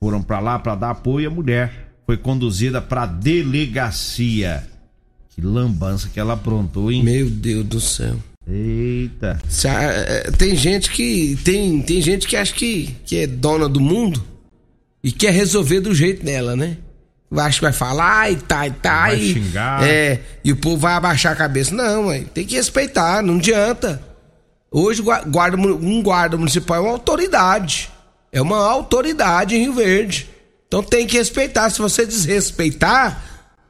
foram 0.00 0.20
para 0.20 0.40
lá 0.40 0.58
para 0.58 0.74
dar 0.74 0.90
apoio. 0.90 1.28
A 1.28 1.32
mulher 1.32 1.94
foi 2.04 2.16
conduzida 2.16 2.82
para 2.82 3.06
delegacia. 3.06 4.66
Que 5.30 5.40
lambança 5.40 6.08
que 6.08 6.18
ela 6.18 6.34
aprontou, 6.34 6.90
hein? 6.90 7.04
Meu 7.04 7.30
Deus 7.30 7.64
do 7.66 7.80
céu. 7.80 8.16
Eita. 8.48 9.38
Tem 10.36 10.56
gente 10.56 10.90
que 10.90 11.38
tem, 11.44 11.80
tem 11.82 12.02
gente 12.02 12.26
que 12.26 12.36
acha 12.36 12.52
que, 12.52 12.96
que 13.06 13.18
é 13.18 13.28
dona 13.28 13.68
do 13.68 13.80
mundo 13.80 14.33
e 15.04 15.12
quer 15.12 15.30
resolver 15.32 15.78
do 15.80 15.94
jeito 15.94 16.24
dela, 16.24 16.56
né? 16.56 16.78
Acho 17.36 17.58
que 17.58 17.64
vai 17.64 17.72
falar 17.72 18.30
e 18.32 18.36
tá 18.36 18.66
e 18.66 18.70
tá 18.70 19.02
Vai 19.08 19.16
e 19.18 19.32
xingar. 19.34 19.82
é, 19.86 20.20
e 20.44 20.50
o 20.52 20.56
povo 20.56 20.78
vai 20.78 20.94
abaixar 20.94 21.32
a 21.32 21.36
cabeça. 21.36 21.74
Não, 21.74 22.04
mãe, 22.04 22.24
tem 22.32 22.44
que 22.46 22.54
respeitar, 22.56 23.22
não 23.22 23.36
adianta. 23.36 24.00
Hoje 24.70 25.02
gua- 25.02 25.22
guarda, 25.24 25.56
um 25.56 26.02
guarda 26.02 26.36
municipal 26.36 26.78
é 26.78 26.80
uma 26.80 26.90
autoridade. 26.92 27.90
É 28.32 28.40
uma 28.40 28.58
autoridade 28.58 29.54
em 29.56 29.60
Rio 29.64 29.74
Verde. 29.74 30.28
Então 30.66 30.82
tem 30.82 31.06
que 31.06 31.16
respeitar. 31.16 31.70
Se 31.70 31.80
você 31.80 32.04
desrespeitar, 32.06 33.22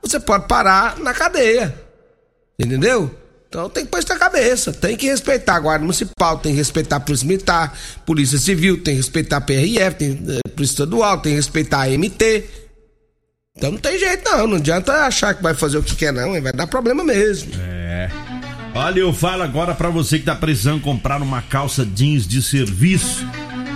você 0.03 0.21
pode 0.21 0.47
parar 0.47 0.99
na 0.99 1.13
cadeia. 1.13 1.75
Entendeu? 2.59 3.11
Então 3.55 3.71
tem 3.71 3.85
que 3.85 3.91
pôr 3.93 4.01
isso 4.01 4.09
na 4.09 4.19
cabeça. 4.19 4.73
Tem 4.73 4.97
que 4.97 5.07
respeitar 5.07 5.55
a 5.55 5.61
Guarda 5.61 5.85
Municipal, 5.85 6.39
tem 6.39 6.51
que 6.51 6.59
respeitar 6.59 6.97
a 6.97 7.01
Polícia 7.01 7.25
Militar, 7.25 7.79
Polícia 8.05 8.37
Civil, 8.37 8.83
tem 8.83 8.95
que 8.95 9.01
respeitar 9.01 9.37
a 9.37 9.41
PRF, 9.41 9.97
tem 9.97 10.11
eh, 10.11 10.49
Polícia 10.57 10.73
Estadual, 10.73 11.19
tem 11.19 11.31
que 11.31 11.37
respeitar 11.37 11.83
a 11.83 11.89
MT. 11.89 12.45
Então 13.57 13.71
não 13.71 13.79
tem 13.79 13.97
jeito 13.97 14.29
não, 14.29 14.49
não 14.49 14.57
adianta 14.57 14.93
achar 15.07 15.35
que 15.35 15.41
vai 15.41 15.55
fazer 15.55 15.79
o 15.79 15.85
que 15.85 15.95
quer 15.95 16.13
não, 16.13 16.33
vai 16.43 16.53
dar 16.53 16.67
problema 16.67 17.05
mesmo. 17.05 17.53
É. 17.61 18.11
Olha, 18.75 18.99
eu 18.99 19.13
falo 19.13 19.45
agora 19.45 19.73
pra 19.73 19.89
você 19.89 20.19
que 20.19 20.25
tá 20.25 20.35
precisando 20.35 20.83
comprar 20.83 21.23
uma 21.23 21.41
calça 21.41 21.87
jeans 21.87 22.27
de 22.27 22.43
serviço. 22.43 23.25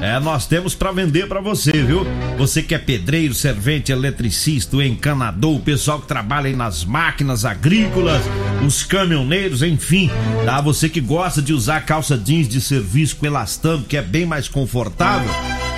É, 0.00 0.20
nós 0.20 0.46
temos 0.46 0.74
pra 0.74 0.92
vender 0.92 1.26
pra 1.26 1.40
você, 1.40 1.72
viu? 1.72 2.06
Você 2.36 2.62
que 2.62 2.74
é 2.74 2.78
pedreiro, 2.78 3.34
servente, 3.34 3.90
eletricista, 3.90 4.76
encanador, 4.84 5.56
o 5.56 5.60
pessoal 5.60 6.00
que 6.00 6.06
trabalha 6.06 6.54
nas 6.56 6.84
máquinas 6.84 7.44
agrícolas, 7.44 8.22
os 8.64 8.84
caminhoneiros, 8.84 9.62
enfim, 9.62 10.08
tá? 10.44 10.60
Você 10.60 10.88
que 10.88 11.00
gosta 11.00 11.42
de 11.42 11.52
usar 11.52 11.84
calça 11.84 12.16
jeans 12.16 12.48
de 12.48 12.60
serviço 12.60 13.16
com 13.16 13.26
elastano, 13.26 13.84
que 13.84 13.96
é 13.96 14.02
bem 14.02 14.24
mais 14.24 14.48
confortável. 14.48 15.30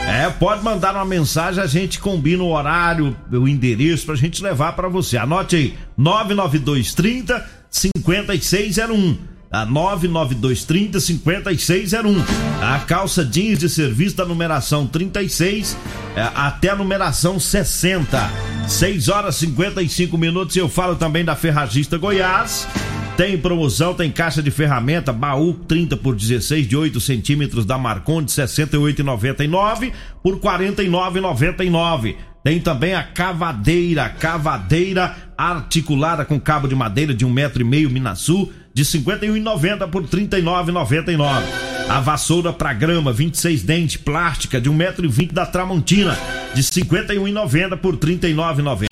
É, 0.06 0.28
pode 0.28 0.62
mandar 0.62 0.94
uma 0.94 1.04
mensagem, 1.04 1.62
a 1.62 1.66
gente 1.66 1.98
combina 1.98 2.42
o 2.42 2.50
horário, 2.50 3.16
o 3.30 3.48
endereço 3.48 4.04
pra 4.04 4.16
gente 4.16 4.42
levar 4.42 4.72
pra 4.72 4.88
você. 4.88 5.16
Anote 5.16 5.56
aí, 5.56 5.74
99230 5.96 7.46
5601. 7.70 9.29
A 9.50 9.66
99230 9.66 11.00
5601. 11.00 12.14
A 12.62 12.78
calça 12.80 13.24
jeans 13.24 13.58
de 13.58 13.68
serviço 13.68 14.16
da 14.16 14.24
numeração 14.24 14.86
36 14.86 15.76
é, 16.14 16.22
até 16.36 16.68
a 16.68 16.76
numeração 16.76 17.40
60. 17.40 18.30
6 18.68 19.08
horas 19.08 19.34
55 19.36 20.16
minutos. 20.16 20.54
Eu 20.54 20.68
falo 20.68 20.94
também 20.94 21.24
da 21.24 21.34
Ferragista 21.34 21.98
Goiás. 21.98 22.68
Tem 23.16 23.36
promoção, 23.36 23.92
tem 23.92 24.10
caixa 24.10 24.40
de 24.40 24.52
ferramenta, 24.52 25.12
baú 25.12 25.52
30 25.52 25.96
por 25.96 26.14
16 26.14 26.68
de 26.68 26.76
8 26.76 27.00
centímetros 27.00 27.66
da 27.66 27.76
Marcon 27.76 28.22
de 28.22 28.30
68,99 28.30 29.92
por 30.22 30.38
49,99. 30.38 32.14
Tem 32.42 32.60
também 32.60 32.94
a 32.94 33.02
cavadeira, 33.02 34.08
cavadeira 34.08 35.14
articulada 35.36 36.24
com 36.24 36.40
cabo 36.40 36.66
de 36.66 36.74
madeira 36.74 37.12
de 37.12 37.26
um 37.26 37.30
metro 37.30 37.60
e 37.60 37.64
meio 37.64 37.90
Minasul 37.90 38.50
de 38.72 38.85
51,90 38.85 39.88
por 39.88 40.04
39,99. 40.04 41.42
A 41.88 42.00
vassoura 42.00 42.52
para 42.52 42.72
grama 42.72 43.12
26 43.12 43.62
dente 43.62 43.98
plástica 43.98 44.61
de 44.61 44.68
um 44.68 44.74
metro 44.74 45.04
e 45.04 45.09
vinte 45.09 45.35
da 45.35 45.44
Tramontina 45.44 46.16
de 46.54 46.62
51,90 46.62 47.76
por 47.76 47.96
39,90. 47.96 48.87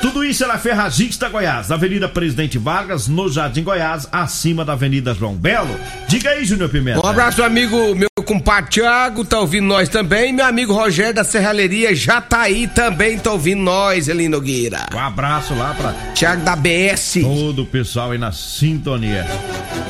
Tudo 0.00 0.24
isso 0.24 0.42
é 0.44 0.46
na 0.46 0.56
Ferragista 0.58 1.28
Goiás, 1.28 1.68
na 1.68 1.74
Avenida 1.74 2.08
Presidente 2.08 2.56
Vargas, 2.56 3.06
no 3.06 3.28
Jardim 3.28 3.62
Goiás, 3.62 4.08
acima 4.10 4.64
da 4.64 4.72
Avenida 4.72 5.14
João 5.14 5.34
Belo. 5.36 5.78
Diga 6.08 6.30
aí, 6.30 6.44
Júnior 6.44 6.70
Pimenta. 6.70 7.04
Um 7.04 7.08
abraço, 7.08 7.42
amigo, 7.42 7.94
meu 7.94 8.09
compadre 8.30 8.70
Thiago, 8.70 9.24
tá 9.24 9.40
ouvindo 9.40 9.66
nós 9.66 9.88
também. 9.88 10.32
Meu 10.32 10.46
amigo 10.46 10.72
Rogério 10.72 11.12
da 11.12 11.24
Serralheria 11.24 11.92
já 11.96 12.20
tá 12.20 12.42
aí 12.42 12.68
também, 12.68 13.18
tá 13.18 13.32
ouvindo 13.32 13.60
nós, 13.60 14.06
Eli 14.06 14.28
Nogueira. 14.28 14.86
Um 14.94 15.00
abraço 15.00 15.52
lá 15.52 15.74
para 15.74 15.92
Thiago 16.14 16.44
da 16.44 16.54
BS. 16.54 17.22
todo 17.22 17.62
o 17.62 17.66
pessoal 17.66 18.12
aí 18.12 18.18
na 18.18 18.30
sintonia. 18.30 19.26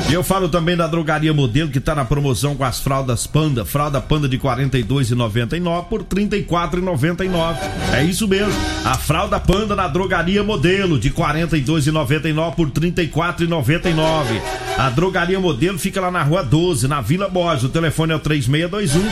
E 0.09 0.15
eu 0.15 0.25
falo 0.25 0.49
também 0.49 0.75
da 0.75 0.87
Drogaria 0.87 1.35
Modelo, 1.35 1.71
que 1.71 1.79
tá 1.79 1.95
na 1.95 2.05
promoção 2.05 2.57
com 2.57 2.65
as 2.65 2.81
fraldas 2.81 3.27
Panda. 3.27 3.65
Fralda 3.65 4.01
Panda 4.01 4.27
de 4.27 4.39
R$ 4.39 4.43
42,99 4.43 5.85
por 5.85 6.01
R$ 6.01 6.07
34,99. 6.07 7.57
É 7.93 8.03
isso 8.03 8.27
mesmo. 8.27 8.55
A 8.85 8.95
fralda 8.95 9.39
Panda 9.39 9.77
na 9.77 9.87
Drogaria 9.87 10.43
Modelo, 10.43 10.99
de 10.99 11.09
R$ 11.09 11.15
42,99 11.15 12.55
por 12.55 12.69
R$ 12.69 12.73
34,99. 12.73 14.41
A 14.79 14.89
Drogaria 14.89 15.39
Modelo 15.39 15.79
fica 15.79 16.01
lá 16.01 16.11
na 16.11 16.23
Rua 16.23 16.43
12, 16.43 16.89
na 16.89 17.03
Vila 17.03 17.29
Borges. 17.29 17.65
O 17.65 17.69
telefone 17.69 18.13
é 18.13 18.17
o 18.17 18.21
3621 18.31 19.03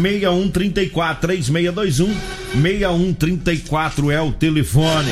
6134 0.00 1.20
3621 1.20 2.14
6134 2.62 4.10
é 4.12 4.20
o 4.22 4.30
telefone. 4.30 5.10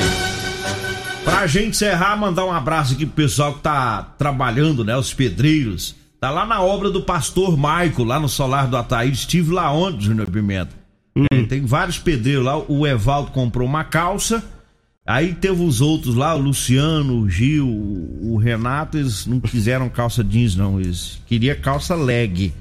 Pra 1.25 1.47
gente 1.49 1.71
encerrar, 1.71 2.17
mandar 2.17 2.45
um 2.45 2.53
abraço 2.53 2.95
aqui 2.95 3.05
pro 3.05 3.17
pessoal 3.17 3.55
que 3.55 3.61
tá 3.61 4.15
trabalhando, 4.17 4.85
né? 4.85 4.97
Os 4.97 5.13
pedreiros. 5.13 5.97
Tá 6.21 6.31
lá 6.31 6.47
na 6.47 6.61
obra 6.61 6.89
do 6.89 7.03
pastor 7.03 7.57
Maico, 7.57 8.05
lá 8.05 8.21
no 8.21 8.29
solar 8.29 8.69
do 8.69 8.77
Ataíde. 8.77 9.19
Estive 9.19 9.53
lá 9.53 9.73
ontem, 9.73 10.03
Júnior 10.03 10.31
Pimenta. 10.31 10.71
É, 11.33 11.43
tem 11.43 11.65
vários 11.65 11.99
pedreiros 11.99 12.45
lá. 12.45 12.59
O 12.59 12.87
Evaldo 12.87 13.33
comprou 13.33 13.67
uma 13.67 13.83
calça. 13.83 14.43
Aí 15.05 15.35
teve 15.35 15.63
os 15.63 15.81
outros 15.81 16.15
lá, 16.15 16.35
o 16.35 16.41
Luciano, 16.41 17.23
o 17.23 17.31
Gil, 17.31 17.67
o 17.67 18.37
Renato, 18.37 18.99
eles 18.99 19.27
não 19.27 19.41
quiseram 19.41 19.89
calça 19.89 20.23
jeans, 20.23 20.55
não. 20.55 20.79
Eles 20.79 21.21
queriam 21.27 21.57
calça 21.57 21.95
leg. 21.95 22.53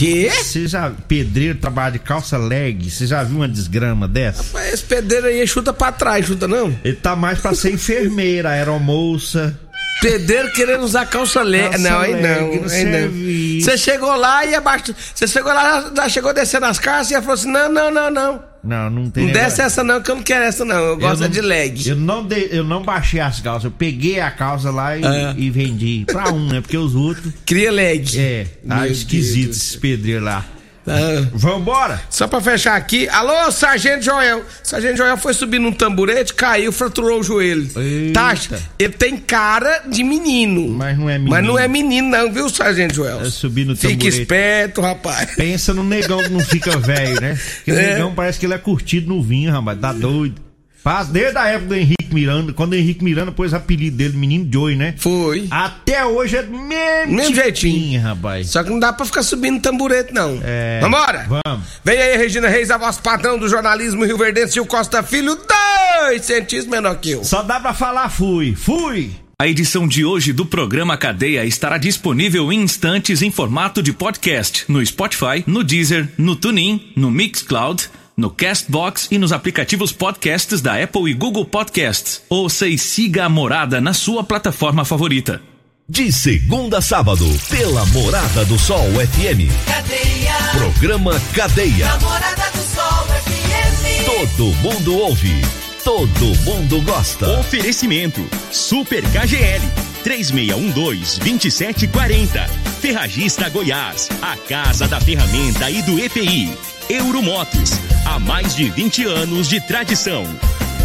Que? 0.00 0.30
Você 0.30 0.66
já, 0.66 0.90
pedreiro 1.06 1.58
trabalha 1.58 1.92
de 1.92 1.98
calça 1.98 2.38
leg, 2.38 2.90
você 2.90 3.06
já 3.06 3.22
viu 3.22 3.36
uma 3.36 3.48
desgrama 3.48 4.08
dessa? 4.08 4.42
Mas 4.50 4.72
esse 4.72 4.82
pedreiro 4.82 5.26
aí 5.26 5.46
chuta 5.46 5.74
pra 5.74 5.92
trás, 5.92 6.24
chuta 6.24 6.48
não? 6.48 6.74
Ele 6.82 6.96
tá 6.96 7.14
mais 7.14 7.38
pra 7.38 7.54
ser 7.54 7.74
enfermeira, 7.74 8.48
aeromoça. 8.48 9.60
Pedreiro 10.00 10.50
querendo 10.54 10.84
usar 10.84 11.04
calça 11.04 11.42
leg. 11.42 11.64
Calça 11.64 11.78
Não, 11.78 12.00
aí 12.00 12.14
não. 12.14 12.50
Aí. 12.70 13.60
Você 13.60 13.76
chegou 13.76 14.16
lá 14.16 14.46
e 14.46 14.54
abaixo. 14.54 14.96
Você 15.14 15.26
chegou 15.26 15.52
lá, 15.52 15.92
já 15.94 16.08
chegou 16.08 16.32
descendo 16.32 16.64
as 16.64 16.78
calças 16.78 17.10
e 17.10 17.14
ela 17.14 17.22
falou 17.22 17.34
assim: 17.34 17.50
não, 17.50 17.70
não, 17.70 17.90
não, 17.90 18.10
não. 18.10 18.49
Não, 18.62 18.90
não 18.90 19.10
tem 19.10 19.24
Não 19.24 19.32
negócio. 19.32 19.48
desce 19.48 19.62
essa 19.62 19.82
não, 19.82 20.02
que 20.02 20.10
eu 20.10 20.16
não 20.16 20.22
quero 20.22 20.44
essa 20.44 20.64
não. 20.64 20.76
Eu 20.76 20.96
gosto 20.98 21.20
é 21.24 21.26
não- 21.26 21.32
de 21.32 21.40
leg. 21.40 21.88
Eu 21.88 21.96
não, 21.96 22.22
de- 22.26 22.48
eu 22.54 22.62
não 22.62 22.82
baixei 22.82 23.18
as 23.20 23.40
calças, 23.40 23.64
eu 23.64 23.70
peguei 23.70 24.20
a 24.20 24.30
calça 24.30 24.70
lá 24.70 24.96
e, 24.98 25.02
É. 25.04 25.34
e 25.36 25.48
vendi. 25.50 26.04
Pra 26.06 26.30
um, 26.30 26.46
né? 26.48 26.60
Porque 26.60 26.76
os 26.76 26.94
outros. 26.94 27.32
Cria 27.46 27.72
leg. 27.72 28.06
É, 28.18 28.46
tá 28.68 28.80
Meu 28.80 28.92
esquisito 28.92 29.44
Deus. 29.46 29.56
esses 29.56 29.76
pedreiros 29.76 30.24
lá. 30.24 30.44
Ah. 30.86 31.26
Vambora! 31.32 32.00
Só 32.08 32.26
pra 32.26 32.40
fechar 32.40 32.74
aqui, 32.74 33.08
alô, 33.08 33.50
Sargento 33.52 34.02
Joel. 34.04 34.42
Sargento 34.62 34.96
Joel 34.96 35.16
foi 35.16 35.34
subir 35.34 35.58
num 35.58 35.72
tamburete, 35.72 36.32
caiu, 36.34 36.72
fraturou 36.72 37.20
o 37.20 37.22
joelho. 37.22 37.68
Eita. 37.76 38.12
Tá? 38.20 38.34
Ele 38.78 38.92
tem 38.94 39.16
cara 39.16 39.82
de 39.86 40.02
menino. 40.02 40.68
Mas 40.70 40.96
não 40.98 41.08
é 41.08 41.14
menino. 41.18 41.30
Mas 41.30 41.44
não 41.44 41.58
é 41.58 41.68
menino, 41.68 42.08
não, 42.08 42.32
viu, 42.32 42.48
Sargento 42.48 42.94
Joel? 42.94 43.20
É 43.20 43.30
subir 43.30 43.66
no 43.66 43.76
Fica 43.76 43.88
tamborete. 43.92 44.20
esperto, 44.22 44.80
rapaz. 44.80 45.34
Pensa 45.36 45.74
no 45.74 45.84
negão 45.84 46.22
que 46.22 46.30
não 46.30 46.40
fica 46.40 46.76
velho, 46.78 47.20
né? 47.20 47.38
Porque 47.56 47.72
o 47.72 47.74
É. 47.78 47.92
negão 47.94 48.14
parece 48.14 48.38
que 48.40 48.46
ele 48.46 48.54
é 48.54 48.58
curtido 48.58 49.08
no 49.14 49.22
vinho, 49.22 49.52
rapaz. 49.52 49.78
Tá 49.78 49.92
doido. 49.92 50.40
Faz 50.82 51.08
desde 51.08 51.36
a 51.36 51.46
época 51.46 51.68
do 51.68 51.74
Henrique 51.76 51.99
Miranda, 52.14 52.52
quando 52.52 52.72
o 52.72 52.76
Henrique 52.76 53.02
Miranda 53.04 53.32
pôs 53.32 53.52
o 53.52 53.56
apelido 53.56 53.96
dele, 53.96 54.16
menino 54.16 54.48
Joey, 54.52 54.76
né? 54.76 54.94
Foi. 54.98 55.46
Até 55.50 56.04
hoje 56.04 56.36
é 56.36 56.42
do 56.42 56.50
mesmo, 56.58 57.14
Mesmo 57.14 57.20
tipinho, 57.34 57.34
jeitinho. 57.34 58.00
rapaz. 58.02 58.50
Só 58.50 58.62
que 58.62 58.70
não 58.70 58.78
dá 58.78 58.92
pra 58.92 59.06
ficar 59.06 59.22
subindo 59.22 59.60
tamburete, 59.60 60.12
não. 60.12 60.38
É. 60.42 60.80
Vambora? 60.80 61.26
Vamos. 61.28 61.66
Vem 61.84 61.98
aí, 61.98 62.16
Regina 62.16 62.48
Reis, 62.48 62.70
a 62.70 62.78
voz 62.78 62.98
padrão 62.98 63.38
do 63.38 63.48
jornalismo 63.48 64.04
Rio 64.04 64.16
Verdense 64.18 64.58
e 64.58 64.60
o 64.60 64.66
Costa 64.66 65.02
Filho, 65.02 65.36
dois 65.36 66.24
centímetros 66.24 66.66
menor 66.66 66.96
que 66.96 67.10
eu. 67.12 67.24
Só 67.24 67.42
dá 67.42 67.58
pra 67.60 67.74
falar 67.74 68.08
fui. 68.08 68.54
Fui! 68.54 69.10
A 69.40 69.48
edição 69.48 69.88
de 69.88 70.04
hoje 70.04 70.34
do 70.34 70.44
programa 70.44 70.98
Cadeia 70.98 71.46
estará 71.46 71.78
disponível 71.78 72.52
em 72.52 72.60
instantes 72.60 73.22
em 73.22 73.30
formato 73.30 73.82
de 73.82 73.90
podcast 73.90 74.64
no 74.68 74.84
Spotify, 74.84 75.42
no 75.46 75.64
Deezer, 75.64 76.06
no 76.18 76.36
TuneIn, 76.36 76.92
no 76.94 77.10
Mixcloud, 77.10 77.88
no 78.20 78.30
Castbox 78.30 79.08
e 79.10 79.18
nos 79.18 79.32
aplicativos 79.32 79.90
podcasts 79.92 80.60
da 80.60 80.80
Apple 80.80 81.10
e 81.10 81.14
Google 81.14 81.46
Podcasts. 81.46 82.22
Ouça 82.28 82.68
e 82.68 82.78
siga 82.78 83.24
a 83.24 83.28
Morada 83.28 83.80
na 83.80 83.92
sua 83.92 84.22
plataforma 84.22 84.84
favorita. 84.84 85.42
De 85.88 86.12
segunda 86.12 86.78
a 86.78 86.80
sábado, 86.80 87.26
pela 87.48 87.84
Morada 87.86 88.44
do 88.44 88.56
Sol 88.56 88.86
FM. 88.92 89.50
Cadeia. 89.66 90.34
Programa 90.52 91.20
Cadeia. 91.34 91.86
Namorada 91.86 92.48
do 92.52 92.62
Sol 92.62 93.08
FM. 93.24 94.06
Todo 94.06 94.44
mundo 94.56 94.96
ouve. 94.98 95.40
Todo 95.82 96.26
mundo 96.44 96.80
gosta. 96.82 97.40
Oferecimento 97.40 98.24
Super 98.52 99.02
KGL 99.02 99.90
3612-2740. 100.04 102.48
Ferragista 102.80 103.48
Goiás, 103.48 104.08
a 104.22 104.36
casa 104.36 104.86
da 104.86 105.00
ferramenta 105.00 105.68
e 105.70 105.82
do 105.82 105.98
EPI. 105.98 106.69
Euromotos, 106.90 107.70
há 108.04 108.18
mais 108.18 108.56
de 108.56 108.68
20 108.68 109.04
anos 109.04 109.48
de 109.48 109.60
tradição. 109.60 110.24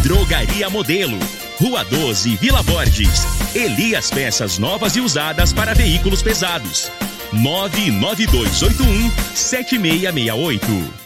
Drogaria 0.04 0.70
Modelo, 0.70 1.18
Rua 1.60 1.84
12, 1.84 2.36
Vila 2.36 2.62
Borges. 2.62 3.26
Elias 3.52 4.08
Peças 4.08 4.56
novas 4.56 4.94
e 4.94 5.00
usadas 5.00 5.52
para 5.52 5.74
veículos 5.74 6.22
pesados. 6.22 6.92
99281 7.32 9.10
7668. 9.34 11.05